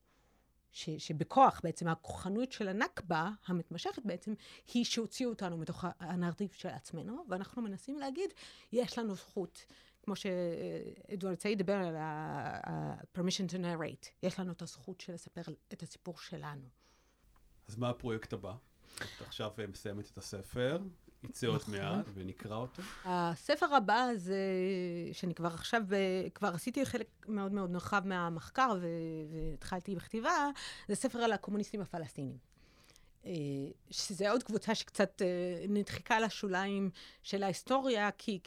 [0.72, 4.34] ש, שבכוח בעצם הכוחנות של הנכבה המתמשכת בעצם
[4.74, 8.30] היא שהוציאו אותנו מתוך הנרטיב של עצמנו, ואנחנו מנסים להגיד,
[8.72, 9.66] יש לנו זכות,
[10.02, 15.42] כמו שאדוארד סעיד דיבר על ה-permission to narrate, יש לנו את הזכות של לספר
[15.72, 16.68] את הסיפור שלנו.
[17.68, 18.54] אז מה הפרויקט הבא?
[18.96, 20.78] את עכשיו מסיימת את הספר,
[21.24, 21.74] יצא עוד נכון.
[21.74, 22.82] מעט ונקרא אותו.
[23.04, 24.36] הספר הבא זה,
[25.12, 28.78] שאני כבר עכשיו, אה, כבר עשיתי חלק מאוד מאוד נרחב מהמחקר
[29.30, 30.50] והתחלתי בכתיבה,
[30.88, 32.36] זה ספר על הקומוניסטים הפלסטינים.
[33.26, 33.32] אה,
[33.90, 35.22] שזה עוד קבוצה שקצת
[35.68, 36.90] נדחקה לשוליים
[37.22, 38.40] של ההיסטוריה, כי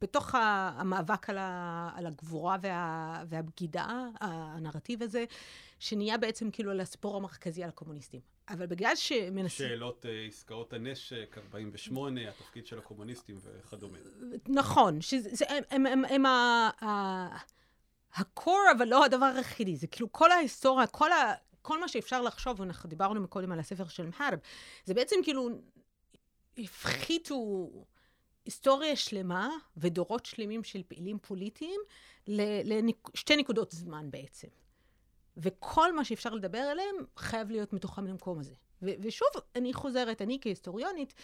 [0.00, 5.24] בתוך המאבק על הגבורה וה, והבגידה, הנרטיב הזה,
[5.78, 8.35] שנהיה בעצם כאילו לספור המרכזי על הקומוניסטים.
[8.48, 9.68] אבל בגלל שמנסים...
[9.68, 13.98] שאלות uh, עסקאות הנשק, 48, התפקיד של הקומוניסטים וכדומה.
[14.48, 17.36] נכון, שזה, הם, הם, הם, הם ה, ה,
[18.14, 19.76] הקור, אבל לא הדבר היחידי.
[19.76, 23.88] זה כאילו כל ההיסטוריה, כל, ה, כל מה שאפשר לחשוב, אנחנו דיברנו מקודם על הספר
[23.88, 24.38] של מהרב,
[24.84, 25.48] זה בעצם כאילו,
[26.58, 27.70] הפחיתו
[28.44, 31.80] היסטוריה שלמה ודורות שלמים של פעילים פוליטיים
[32.26, 34.48] לשתי נקודות זמן בעצם.
[35.36, 38.54] וכל מה שאפשר לדבר עליהם חייב להיות מתוחם למקום הזה.
[38.82, 41.14] ו- ושוב, אני חוזרת, אני כהיסטוריונית,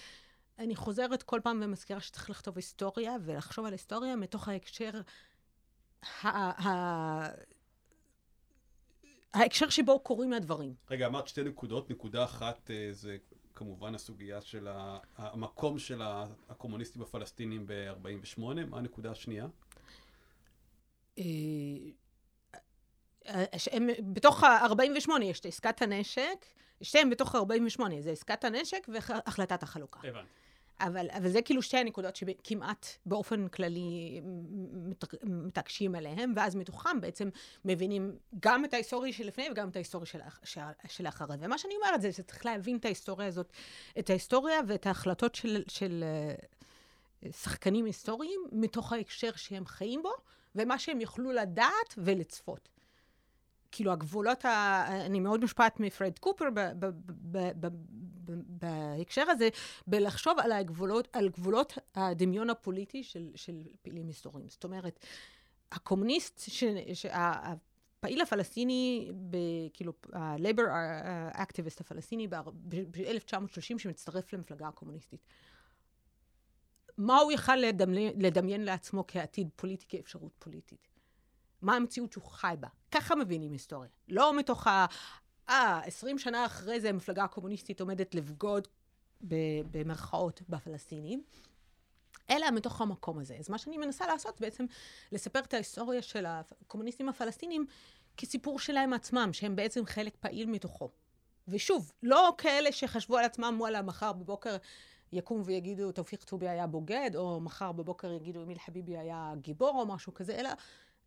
[0.58, 4.90] אני חוזרת כל פעם ומזכירה שצריך לכתוב היסטוריה ולחשוב על היסטוריה מתוך ההקשר,
[6.22, 7.28] ה- ה-
[9.34, 10.74] ההקשר שבו קורים הדברים.
[10.90, 11.90] רגע, אמרת שתי נקודות.
[11.90, 13.16] נקודה אחת אה, זה
[13.54, 14.68] כמובן הסוגיה של
[15.16, 16.02] המקום של
[16.48, 18.40] הקומוניסטים הפלסטינים ב-48'.
[18.40, 19.46] מה הנקודה השנייה?
[23.26, 26.46] אה, שהם, בתוך ה-48 יש את עסקת הנשק,
[26.82, 30.00] שתיהם בתוך ה-48, זה עסקת הנשק והחלטת החלוקה.
[30.04, 30.28] הבנתי.
[30.80, 34.20] אבל, אבל זה כאילו שתי הנקודות שכמעט באופן כללי
[34.72, 37.28] מת- מתעקשים עליהם, ואז מתוכם בעצם
[37.64, 40.18] מבינים גם את ההיסטוריה שלפני וגם את ההיסטוריה של,
[40.88, 41.04] של.
[41.40, 43.52] ומה שאני אומרת זה שצריך להבין את ההיסטוריה הזאת,
[43.98, 50.12] את ההיסטוריה ואת ההחלטות של, של אה, שחקנים היסטוריים מתוך ההקשר שהם חיים בו,
[50.54, 52.68] ומה שהם יוכלו לדעת ולצפות.
[53.72, 54.84] כאילו הגבולות, ה...
[55.06, 57.68] אני מאוד מושפעת מפרד קופר ב- ב- ב- ב-
[58.24, 59.48] ב- בהקשר הזה,
[59.86, 64.48] בלחשוב על הגבולות, על גבולות הדמיון הפוליטי של, של פעילים היסטוריים.
[64.48, 65.06] זאת אומרת,
[65.72, 66.64] הקומוניסט, ש...
[66.92, 67.06] ש...
[67.06, 67.52] ה-
[67.98, 69.36] הפעיל הפלסטיני, ב...
[69.72, 70.62] כאילו, ה-Labor
[71.36, 75.26] Activist הפלסטיני ב-1930, שמצטרף למפלגה הקומוניסטית.
[76.98, 80.91] מה הוא יכל לדמיין, לדמיין לעצמו כעתיד פוליטי, כאפשרות פוליטית?
[81.62, 82.68] מה המציאות שהוא חי בה.
[82.90, 83.90] ככה מבינים היסטוריה.
[84.08, 84.86] לא מתוך ה...
[85.48, 88.68] אה, 20 שנה אחרי זה המפלגה הקומוניסטית עומדת לבגוד
[89.70, 91.22] במרכאות בפלסטינים,
[92.30, 93.36] אלא מתוך המקום הזה.
[93.38, 94.64] אז מה שאני מנסה לעשות בעצם
[95.12, 97.66] לספר את ההיסטוריה של הקומוניסטים הפלסטינים
[98.16, 100.90] כסיפור שלהם עצמם, שהם בעצם חלק פעיל מתוכו.
[101.48, 104.56] ושוב, לא כאלה שחשבו על עצמם, וואלה, מחר בבוקר
[105.12, 109.86] יקום ויגידו, תאופיק טובי היה בוגד, או מחר בבוקר יגידו, אמיל חביבי היה גיבור, או
[109.86, 110.50] משהו כזה, אלא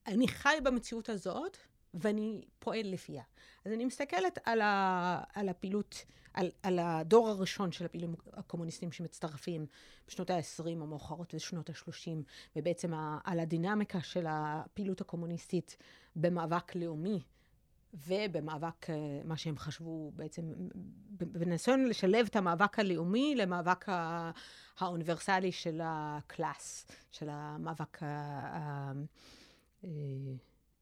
[0.08, 1.58] אני חי במציאות הזאת,
[1.94, 3.24] ואני פועל לפיה.
[3.66, 9.66] אז אני מסתכלת על, ה, על הפעילות, על, על הדור הראשון של הפעילים הקומוניסטים שמצטרפים
[10.08, 12.12] בשנות ה-20 המאוחרות ושנות ה-30,
[12.56, 15.78] ובעצם ה, על הדינמיקה של הפעילות הקומוניסטית
[16.16, 17.22] במאבק לאומי.
[18.08, 20.54] ובמאבק, אה, מה שהם חשבו בעצם,
[21.10, 23.86] בניסיון לשלב את המאבק הלאומי למאבק
[24.80, 28.00] האוניברסלי של הקלאס, של המאבק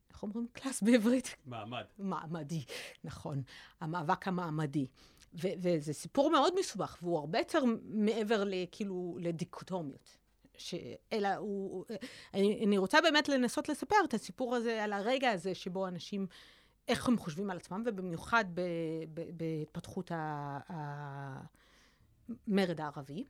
[0.09, 1.35] איך אומרים קלאס בעברית?
[1.45, 1.83] מעמד.
[1.99, 2.63] מעמדי,
[3.03, 3.43] נכון.
[3.81, 4.87] המאבק המעמדי.
[5.33, 10.17] ו- וזה סיפור מאוד מסובך, והוא הרבה יותר מעבר לכאילו לדיקוטומיות.
[10.57, 10.75] ש...
[11.13, 11.85] אלא הוא...
[12.33, 16.27] אני, אני רוצה באמת לנסות לספר את הסיפור הזה, על הרגע הזה שבו אנשים,
[16.87, 18.61] איך הם חושבים על עצמם, ובמיוחד ב-
[19.13, 20.11] ב- בהתפתחות
[22.47, 23.23] המרד הערבי,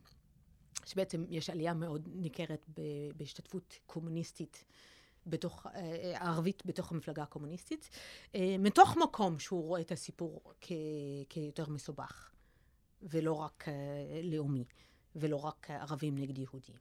[0.86, 4.65] שבעצם יש עלייה מאוד ניכרת ב- בהשתתפות קומוניסטית.
[5.28, 7.89] בתוך, אה, ערבית בתוך המפלגה הקומוניסטית,
[8.36, 10.71] אה, מתוך מקום שהוא רואה את הסיפור כ,
[11.30, 12.32] כיותר מסובך,
[13.01, 13.74] ולא רק אה,
[14.24, 14.65] לאומי,
[15.15, 16.76] ולא רק ערבים נגד יהודים.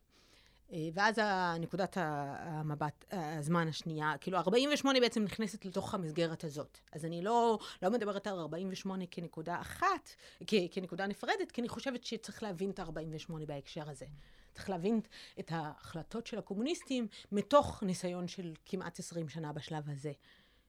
[0.73, 1.19] אה, ואז
[1.61, 6.79] נקודת המבט, הזמן השנייה, כאילו 48 בעצם נכנסת לתוך המסגרת הזאת.
[6.93, 10.11] אז אני לא, לא מדברת על 48 כנקודה אחת,
[10.47, 14.07] כ, כנקודה נפרדת, כי אני חושבת שצריך להבין את ה-48 בהקשר הזה.
[14.55, 15.01] צריך להבין
[15.41, 20.13] את ההחלטות של הקומוניסטים מתוך ניסיון של כמעט 20 שנה בשלב הזה,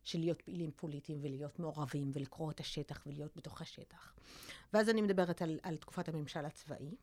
[0.03, 4.13] של להיות פעילים פוליטיים ולהיות מעורבים ולקרוא את השטח ולהיות בתוך השטח.
[4.73, 6.95] ואז אני מדברת על, על תקופת הממשל הצבאי,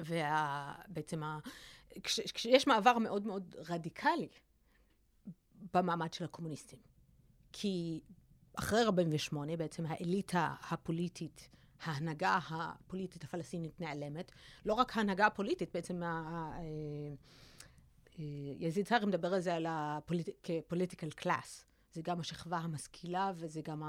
[0.00, 1.38] ובעצם ה...
[2.02, 4.28] כש, כשיש מעבר מאוד מאוד רדיקלי
[5.74, 6.78] במעמד של הקומוניסטים.
[7.52, 8.00] כי
[8.54, 11.48] אחרי 48' בעצם האליטה הפוליטית
[11.82, 14.32] ההנהגה הפוליטית הפלסטינית נעלמת.
[14.64, 16.02] לא רק ההנהגה הפוליטית, בעצם
[18.58, 19.66] יזיד סארי מדבר על זה על
[20.42, 21.64] כ political class.
[21.92, 23.82] זה גם השכבה המשכילה וזה גם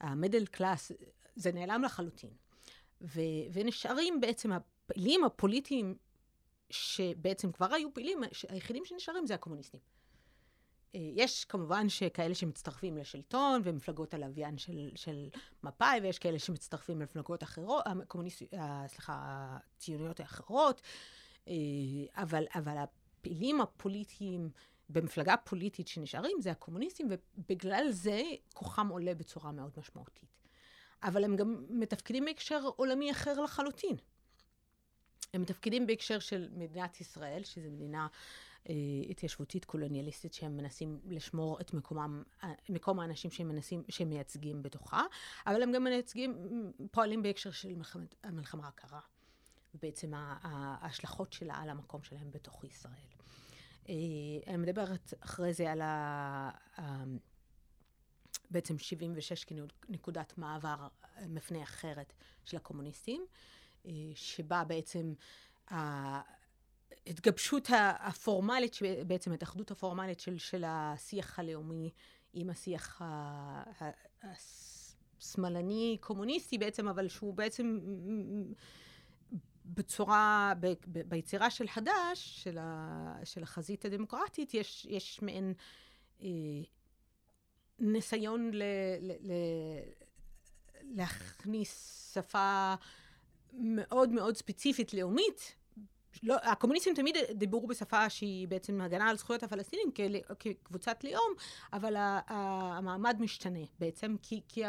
[0.00, 0.92] ה middle class,
[1.36, 2.30] זה נעלם לחלוטין.
[3.00, 3.20] ו,
[3.52, 5.96] ונשארים בעצם הפעילים הפוליטיים
[6.70, 9.80] שבעצם כבר היו פעילים, היחידים שנשארים זה הקומוניסטים.
[10.94, 15.28] יש כמובן שכאלה שמצטרפים לשלטון ומפלגות הלוויין של, של
[15.62, 18.42] מפא"י, ויש כאלה שמצטרפים למפלגות אחרות, הקומוניסט,
[18.86, 20.82] סליחה, הציוניות האחרות,
[22.14, 24.50] אבל, אבל הפעילים הפוליטיים
[24.88, 28.22] במפלגה פוליטית שנשארים זה הקומוניסטים, ובגלל זה
[28.54, 30.36] כוחם עולה בצורה מאוד משמעותית.
[31.02, 33.96] אבל הם גם מתפקדים בהקשר עולמי אחר לחלוטין.
[35.34, 38.06] הם מתפקדים בהקשר של מדינת ישראל, שזו מדינה
[39.10, 42.22] התיישבותית קולוניאליסטית שהם מנסים לשמור את מקומם,
[42.68, 45.02] מקום האנשים שהם מנסים, שהם מייצגים בתוכה,
[45.46, 46.36] אבל הם גם מייצגים,
[46.90, 49.00] פועלים בהקשר של מלחמת, המלחמה הקרה,
[49.74, 52.92] ובעצם ההשלכות שלה על המקום שלהם בתוך ישראל.
[54.46, 55.82] אני מדברת אחרי זה על
[58.50, 60.88] בעצם 76 כנקודת מעבר,
[61.28, 62.12] מפנה אחרת
[62.44, 63.26] של הקומוניסטים,
[64.14, 65.14] שבה בעצם
[67.06, 67.68] ההתגבשות
[68.00, 68.76] הפורמלית,
[69.06, 71.90] בעצם ההתאחדות הפורמלית של, של השיח הלאומי
[72.32, 73.02] עם השיח
[74.22, 77.78] השמאלני קומוניסטי בעצם, אבל שהוא בעצם
[79.64, 85.54] בצורה, ב, ב, ביצירה של חד"ש, של, ה, של החזית הדמוקרטית, יש, יש מעין
[86.22, 86.28] אה,
[87.78, 88.62] ניסיון ל,
[89.00, 89.32] ל, ל,
[90.82, 92.74] להכניס שפה
[93.52, 95.56] מאוד מאוד ספציפית לאומית.
[96.22, 99.88] לא, הקומוניסטים תמיד דיברו בשפה שהיא בעצם הגנה על זכויות הפלסטינים
[100.38, 101.32] כקבוצת לאום,
[101.72, 101.94] אבל
[102.28, 104.62] המעמד משתנה בעצם, כי, כי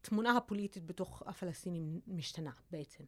[0.00, 3.04] התמונה הפוליטית בתוך הפלסטינים משתנה בעצם.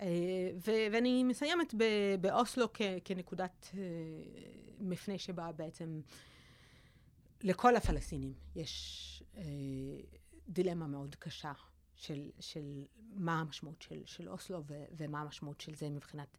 [0.00, 1.74] אה, ו- ואני מסיימת
[2.20, 3.80] באוסלו כ- כנקודת אה,
[4.78, 6.00] מפנה שבה בעצם
[7.42, 9.42] לכל הפלסטינים יש אה,
[10.48, 11.52] דילמה מאוד קשה
[11.96, 12.84] של, של
[13.14, 16.38] מה המשמעות של, של אוסלו ו, ומה המשמעות של זה מבחינת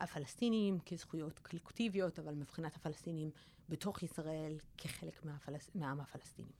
[0.00, 3.30] הפלסטינים כזכויות קולקטיביות, אבל מבחינת הפלסטינים
[3.68, 6.52] בתוך ישראל כחלק מהפלס, מהעם הפלסטיני.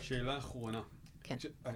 [0.00, 0.82] שאלה אחרונה.
[1.22, 1.38] כן.
[1.38, 1.46] ש...
[1.66, 1.72] אה,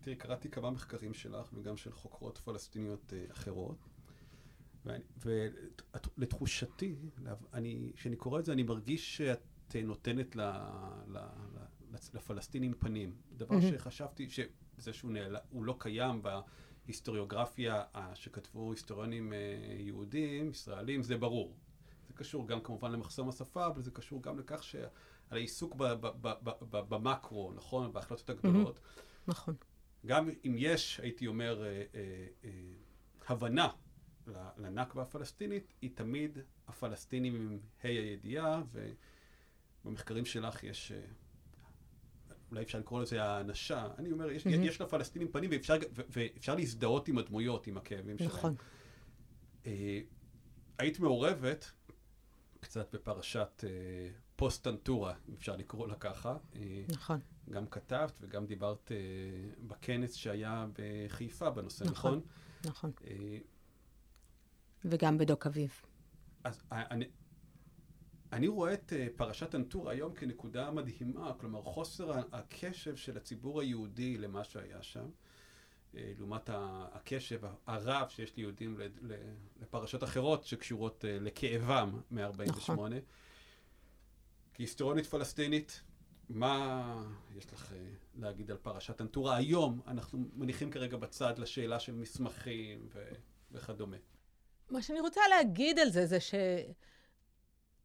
[0.00, 3.88] תראי, קראתי כמה מחקרים שלך וגם של חוקרות פלסטיניות uh, אחרות,
[6.16, 6.96] ולתחושתי,
[7.96, 11.18] כשאני קורא את זה, אני מרגיש שאת נותנת ל, ל,
[11.54, 11.58] ל,
[12.14, 13.16] לפלסטינים פנים.
[13.36, 13.78] דבר mm-hmm.
[13.78, 15.12] שחשבתי, שזה שהוא
[15.50, 16.22] הוא לא קיים
[16.86, 17.84] בהיסטוריוגרפיה
[18.14, 19.32] שכתבו היסטוריונים
[19.78, 21.56] יהודים, ישראלים, זה ברור.
[22.08, 24.88] זה קשור גם כמובן למחסום השפה, אבל זה קשור גם לכך שעל
[25.30, 25.74] העיסוק
[26.68, 27.92] במקרו, נכון?
[27.92, 28.76] בהחלטות הגדולות.
[28.76, 29.00] Mm-hmm.
[29.26, 29.54] נכון.
[30.06, 32.50] גם אם יש, הייתי אומר, אה, אה, אה,
[33.28, 33.68] הבנה
[34.56, 36.38] לנכבה הפלסטינית, היא תמיד
[36.68, 38.62] הפלסטינים עם ה' הידיעה,
[39.84, 40.92] ובמחקרים שלך יש...
[42.52, 43.88] אולי אפשר לקרוא לזה האנשה.
[43.98, 44.50] אני אומר, יש, mm-hmm.
[44.50, 48.30] יש לפלסטינים פנים ואפשר, ואפשר להזדהות עם הדמויות, עם הכאבים שלהם.
[48.30, 48.54] נכון.
[49.66, 50.00] אה,
[50.78, 51.72] היית מעורבת
[52.60, 53.68] קצת בפרשת אה,
[54.36, 56.36] פוסט-טנטורה, אם אפשר לקרוא לה ככה.
[56.56, 57.20] אה, נכון.
[57.50, 58.96] גם כתבת וגם דיברת אה,
[59.68, 62.20] בכנס שהיה בחיפה בנושא, נכון?
[62.64, 62.90] נכון.
[62.90, 62.92] נכון.
[63.06, 63.38] אה,
[64.84, 65.70] וגם בדוק אביב.
[66.44, 67.04] אז אני,
[68.32, 74.18] אני רואה את uh, פרשת אנטור היום כנקודה מדהימה, כלומר חוסר הקשב של הציבור היהודי
[74.18, 78.80] למה שהיה שם, uh, לעומת הקשב הרב שיש ליהודים
[79.60, 82.42] לפרשות אחרות שקשורות uh, לכאבם מ-48.
[82.48, 82.92] נכון.
[84.54, 85.82] כהיסטוריונית פלסטינית,
[86.28, 87.04] מה
[87.36, 87.74] יש לך
[88.14, 89.80] להגיד על פרשת אנטורה היום?
[89.86, 93.12] אנחנו מניחים כרגע בצד לשאלה של מסמכים ו-
[93.52, 93.96] וכדומה.
[94.70, 96.34] מה שאני רוצה להגיד על זה, זה ש...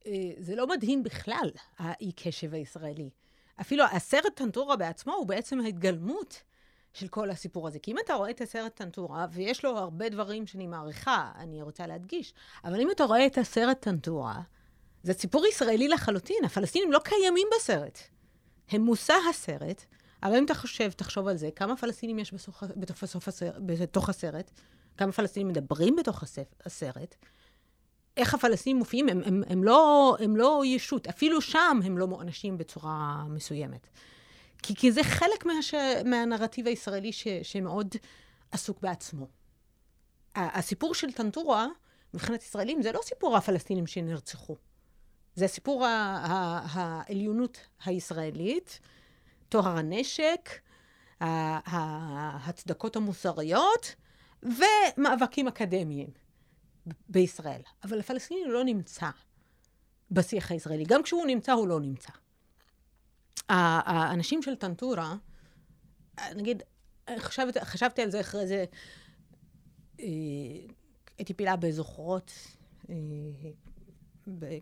[0.08, 3.10] אה, זה לא מדהים בכלל, האי קשב הישראלי.
[3.62, 6.44] אפילו הסרט טנטורה בעצמו הוא בעצם ההתגלמות
[6.94, 7.80] של כל הסיפור הזה.
[7.80, 11.88] כי אם אתה רואה את הסרט טנטורה, ויש לו הרבה דברים שאני מעריכה, אני רוצה
[11.88, 12.34] להדגיש,
[12.64, 14.42] אבל אם אתה רואה את הסרט טנטורה,
[15.04, 18.00] זה סיפור ישראלי לחלוטין, הפלסטינים לא קיימים בסרט.
[18.70, 19.86] הם מושא הסרט,
[20.24, 24.52] אבל אם אתה חושב, תחשוב על זה, כמה פלסטינים יש בסוף, הסרט, בתוך הסרט,
[24.98, 26.24] כמה פלסטינים מדברים בתוך
[26.66, 27.16] הסרט,
[28.18, 32.58] איך הפלסטינים מופיעים, הם, הם, הם, לא, הם לא ישות, אפילו שם הם לא מואנשים
[32.58, 33.88] בצורה מסוימת.
[34.64, 35.74] כי, כי זה חלק מהש,
[36.06, 37.96] מהנרטיב הישראלי ש, שמאוד
[38.52, 39.28] עסוק בעצמו.
[40.36, 41.68] הסיפור של טנטורה,
[42.14, 44.56] מבחינת ישראלים, זה לא סיפור הפלסטינים שנרצחו.
[45.36, 48.80] זה סיפור העליונות הישראלית,
[49.50, 50.50] טוהר הנשק,
[51.20, 53.96] ההצדקות המוסריות
[54.44, 56.27] ומאבקים אקדמיים.
[57.10, 57.62] בישראל.
[57.84, 59.10] אבל הפלסטיני לא נמצא
[60.12, 60.84] בשיח הישראלי.
[60.88, 62.12] גם כשהוא נמצא, הוא לא נמצא.
[63.50, 65.16] האנשים של טנטורה,
[66.36, 66.64] נגיד,
[67.18, 68.66] חשבת, חשבתי על זה אחרי זה,
[70.00, 70.06] אה,
[71.18, 72.32] הייתי פעילה בזוכרות
[72.90, 72.96] אה,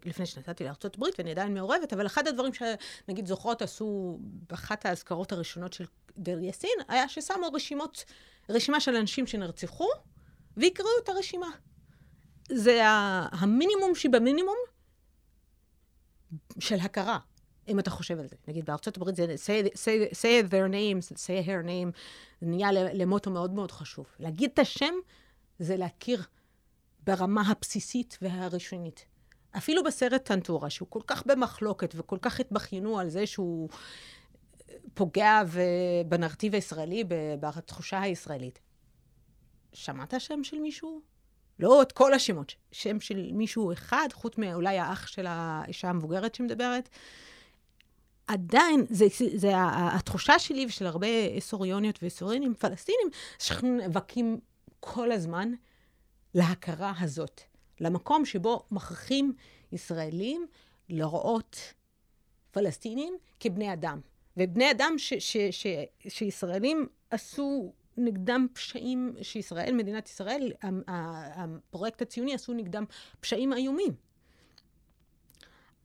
[0.06, 0.64] לפני שנסעתי
[0.96, 5.86] הברית, ואני עדיין מעורבת, אבל אחד הדברים שנגיד זוכרות עשו באחת האזכרות הראשונות של
[6.18, 8.06] דיר יאסין, היה ששמו רשימות,
[8.50, 9.88] רשימה של אנשים שנרצחו,
[10.58, 11.50] ויקראו את הרשימה.
[12.52, 12.82] זה
[13.32, 14.58] המינימום שבמינימום
[16.60, 17.20] של הכרה,
[17.68, 18.36] אם אתה חושב על זה.
[18.48, 21.98] נגיד בארצות הברית זה say, say, say their names, say her name,
[22.42, 24.06] זה נהיה למוטו מאוד מאוד חשוב.
[24.20, 24.94] להגיד את השם
[25.60, 26.24] זה להכיר
[27.04, 29.06] ברמה הבסיסית והראשונית.
[29.58, 33.70] אפילו בסרט טנטורה, שהוא כל כך במחלוקת וכל כך התבכיינו על זה שהוא
[34.94, 35.42] פוגע
[36.08, 37.04] בנרטיב הישראלי,
[37.40, 38.60] בתחושה הישראלית.
[39.74, 41.15] שמעת שם של מישהו?
[41.60, 46.90] לא את כל השמות, שם של מישהו אחד, חוץ מאולי האח של האישה המבוגרת שמדברת.
[48.28, 49.52] עדיין, זה, זה, זה
[49.96, 53.08] התחושה שלי ושל הרבה היסטוריוניות והיסטוריונים פלסטינים,
[53.40, 54.40] שאנחנו נאבקים
[54.80, 55.52] כל הזמן
[56.34, 57.42] להכרה הזאת,
[57.80, 59.34] למקום שבו מכריחים
[59.72, 60.48] ישראלים
[60.90, 61.74] לראות
[62.52, 64.00] פלסטינים כבני אדם.
[64.38, 65.68] ובני אדם ש, ש, ש,
[66.08, 70.52] שישראלים עשו נגדם פשעים, שישראל, מדינת ישראל,
[70.88, 72.86] הפרויקט הציוני עשו נגדם
[73.20, 73.96] פשעים איומים.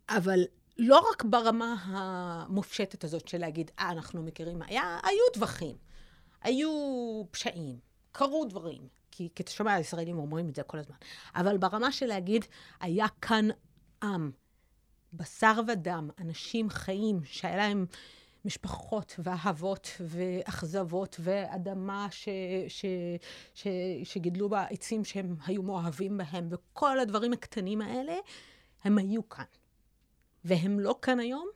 [0.08, 0.44] אבל
[0.78, 5.76] לא רק ברמה המופשטת הזאת של להגיד, אה, אנחנו מכירים, היה, היו טווחים,
[6.42, 6.70] היו
[7.30, 7.78] פשעים,
[8.12, 10.96] קרו דברים, כי כשומע הישראלים אומרים את זה כל הזמן,
[11.34, 12.44] אבל ברמה של להגיד,
[12.80, 13.48] היה כאן
[14.02, 14.30] עם,
[15.12, 17.86] בשר ודם, אנשים חיים, שהיה להם
[18.44, 22.28] משפחות ואהבות ואכזבות ואדמה ש,
[22.68, 22.84] ש,
[23.54, 23.66] ש,
[24.04, 28.14] שגידלו בה עצים שהם היו מאוהבים בהם, וכל הדברים הקטנים האלה,
[28.84, 29.44] הם היו כאן.
[30.44, 31.48] והם לא כאן היום,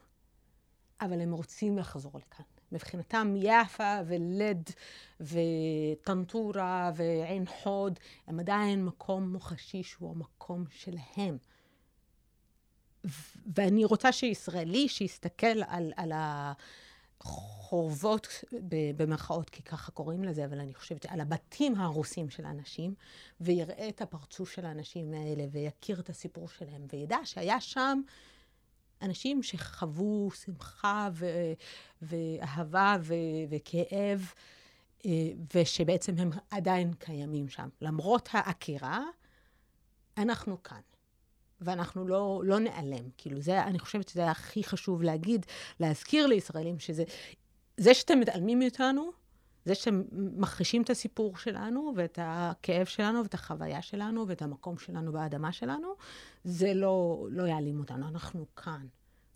[1.01, 2.45] אבל הם רוצים לחזור לכאן.
[2.73, 4.71] מבחינתם יאפה ולד
[5.21, 11.39] וטנטורה ועין חוד הם עדיין מקום מוחשי שהוא המקום שלהם.
[13.55, 16.13] ואני רוצה שישראלי שיסתכל על, על
[17.21, 18.29] החורבות,
[18.97, 22.95] במרכאות, כי ככה קוראים לזה, אבל אני חושבת על הבתים ההרוסים של האנשים,
[23.41, 28.01] ויראה את הפרצוף של האנשים האלה, ויכיר את הסיפור שלהם, וידע שהיה שם
[29.03, 31.53] אנשים שחוו שמחה ו-
[32.03, 33.15] ואהבה ו-
[33.51, 34.33] וכאב,
[35.07, 35.11] אה,
[35.55, 37.69] ושבעצם הם עדיין קיימים שם.
[37.81, 39.01] למרות העקירה,
[40.19, 40.81] אנחנו כאן.
[41.61, 43.09] ואנחנו לא, לא נעלם.
[43.19, 45.47] כאילו, זה, אני חושבת שזה הכי חשוב להגיד,
[45.81, 47.05] להזכיר לישראלים שזה,
[47.77, 49.11] זה שאתם מתעלמים מאיתנו,
[49.65, 55.13] זה שאתם מחרישים את הסיפור שלנו, ואת הכאב שלנו, ואת החוויה שלנו, ואת המקום שלנו
[55.13, 55.95] באדמה שלנו,
[56.45, 58.87] זה לא, לא יעלים אותנו, אנחנו כאן.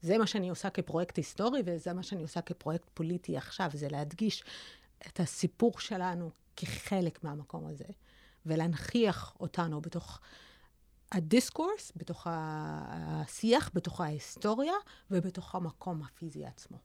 [0.02, 4.44] זה מה שאני עושה כפרויקט היסטורי, וזה מה שאני עושה כפרויקט פוליטי עכשיו, זה להדגיש
[5.06, 7.84] את הסיפור שלנו כחלק מהמקום הזה,
[8.46, 10.20] ולהנכיח אותנו בתוך
[11.12, 14.72] הדיסקורס, בתוך השיח, בתוך ההיסטוריה,
[15.10, 16.78] ובתוך המקום הפיזי עצמו.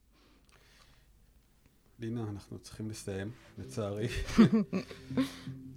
[2.00, 4.08] לינה, אנחנו צריכים לסיים, לצערי.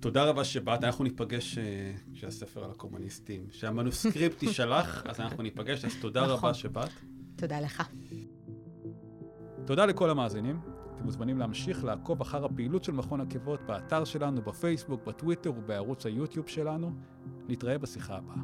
[0.00, 5.92] תודה רבה שבאת, אנחנו ניפגש אה, כשהספר על הקומוניסטים, כשהמנוסקריפט יישלח, אז אנחנו ניפגש, אז
[6.00, 6.34] תודה נכון.
[6.36, 6.90] רבה שבאת.
[7.36, 7.82] תודה לך.
[9.66, 10.60] תודה לכל המאזינים.
[10.94, 16.48] אתם מוזמנים להמשיך לעקוב אחר הפעילות של מכון עקבות באתר שלנו, בפייסבוק, בטוויטר ובערוץ היוטיוב
[16.48, 16.92] שלנו.
[17.48, 18.36] נתראה בשיחה הבאה.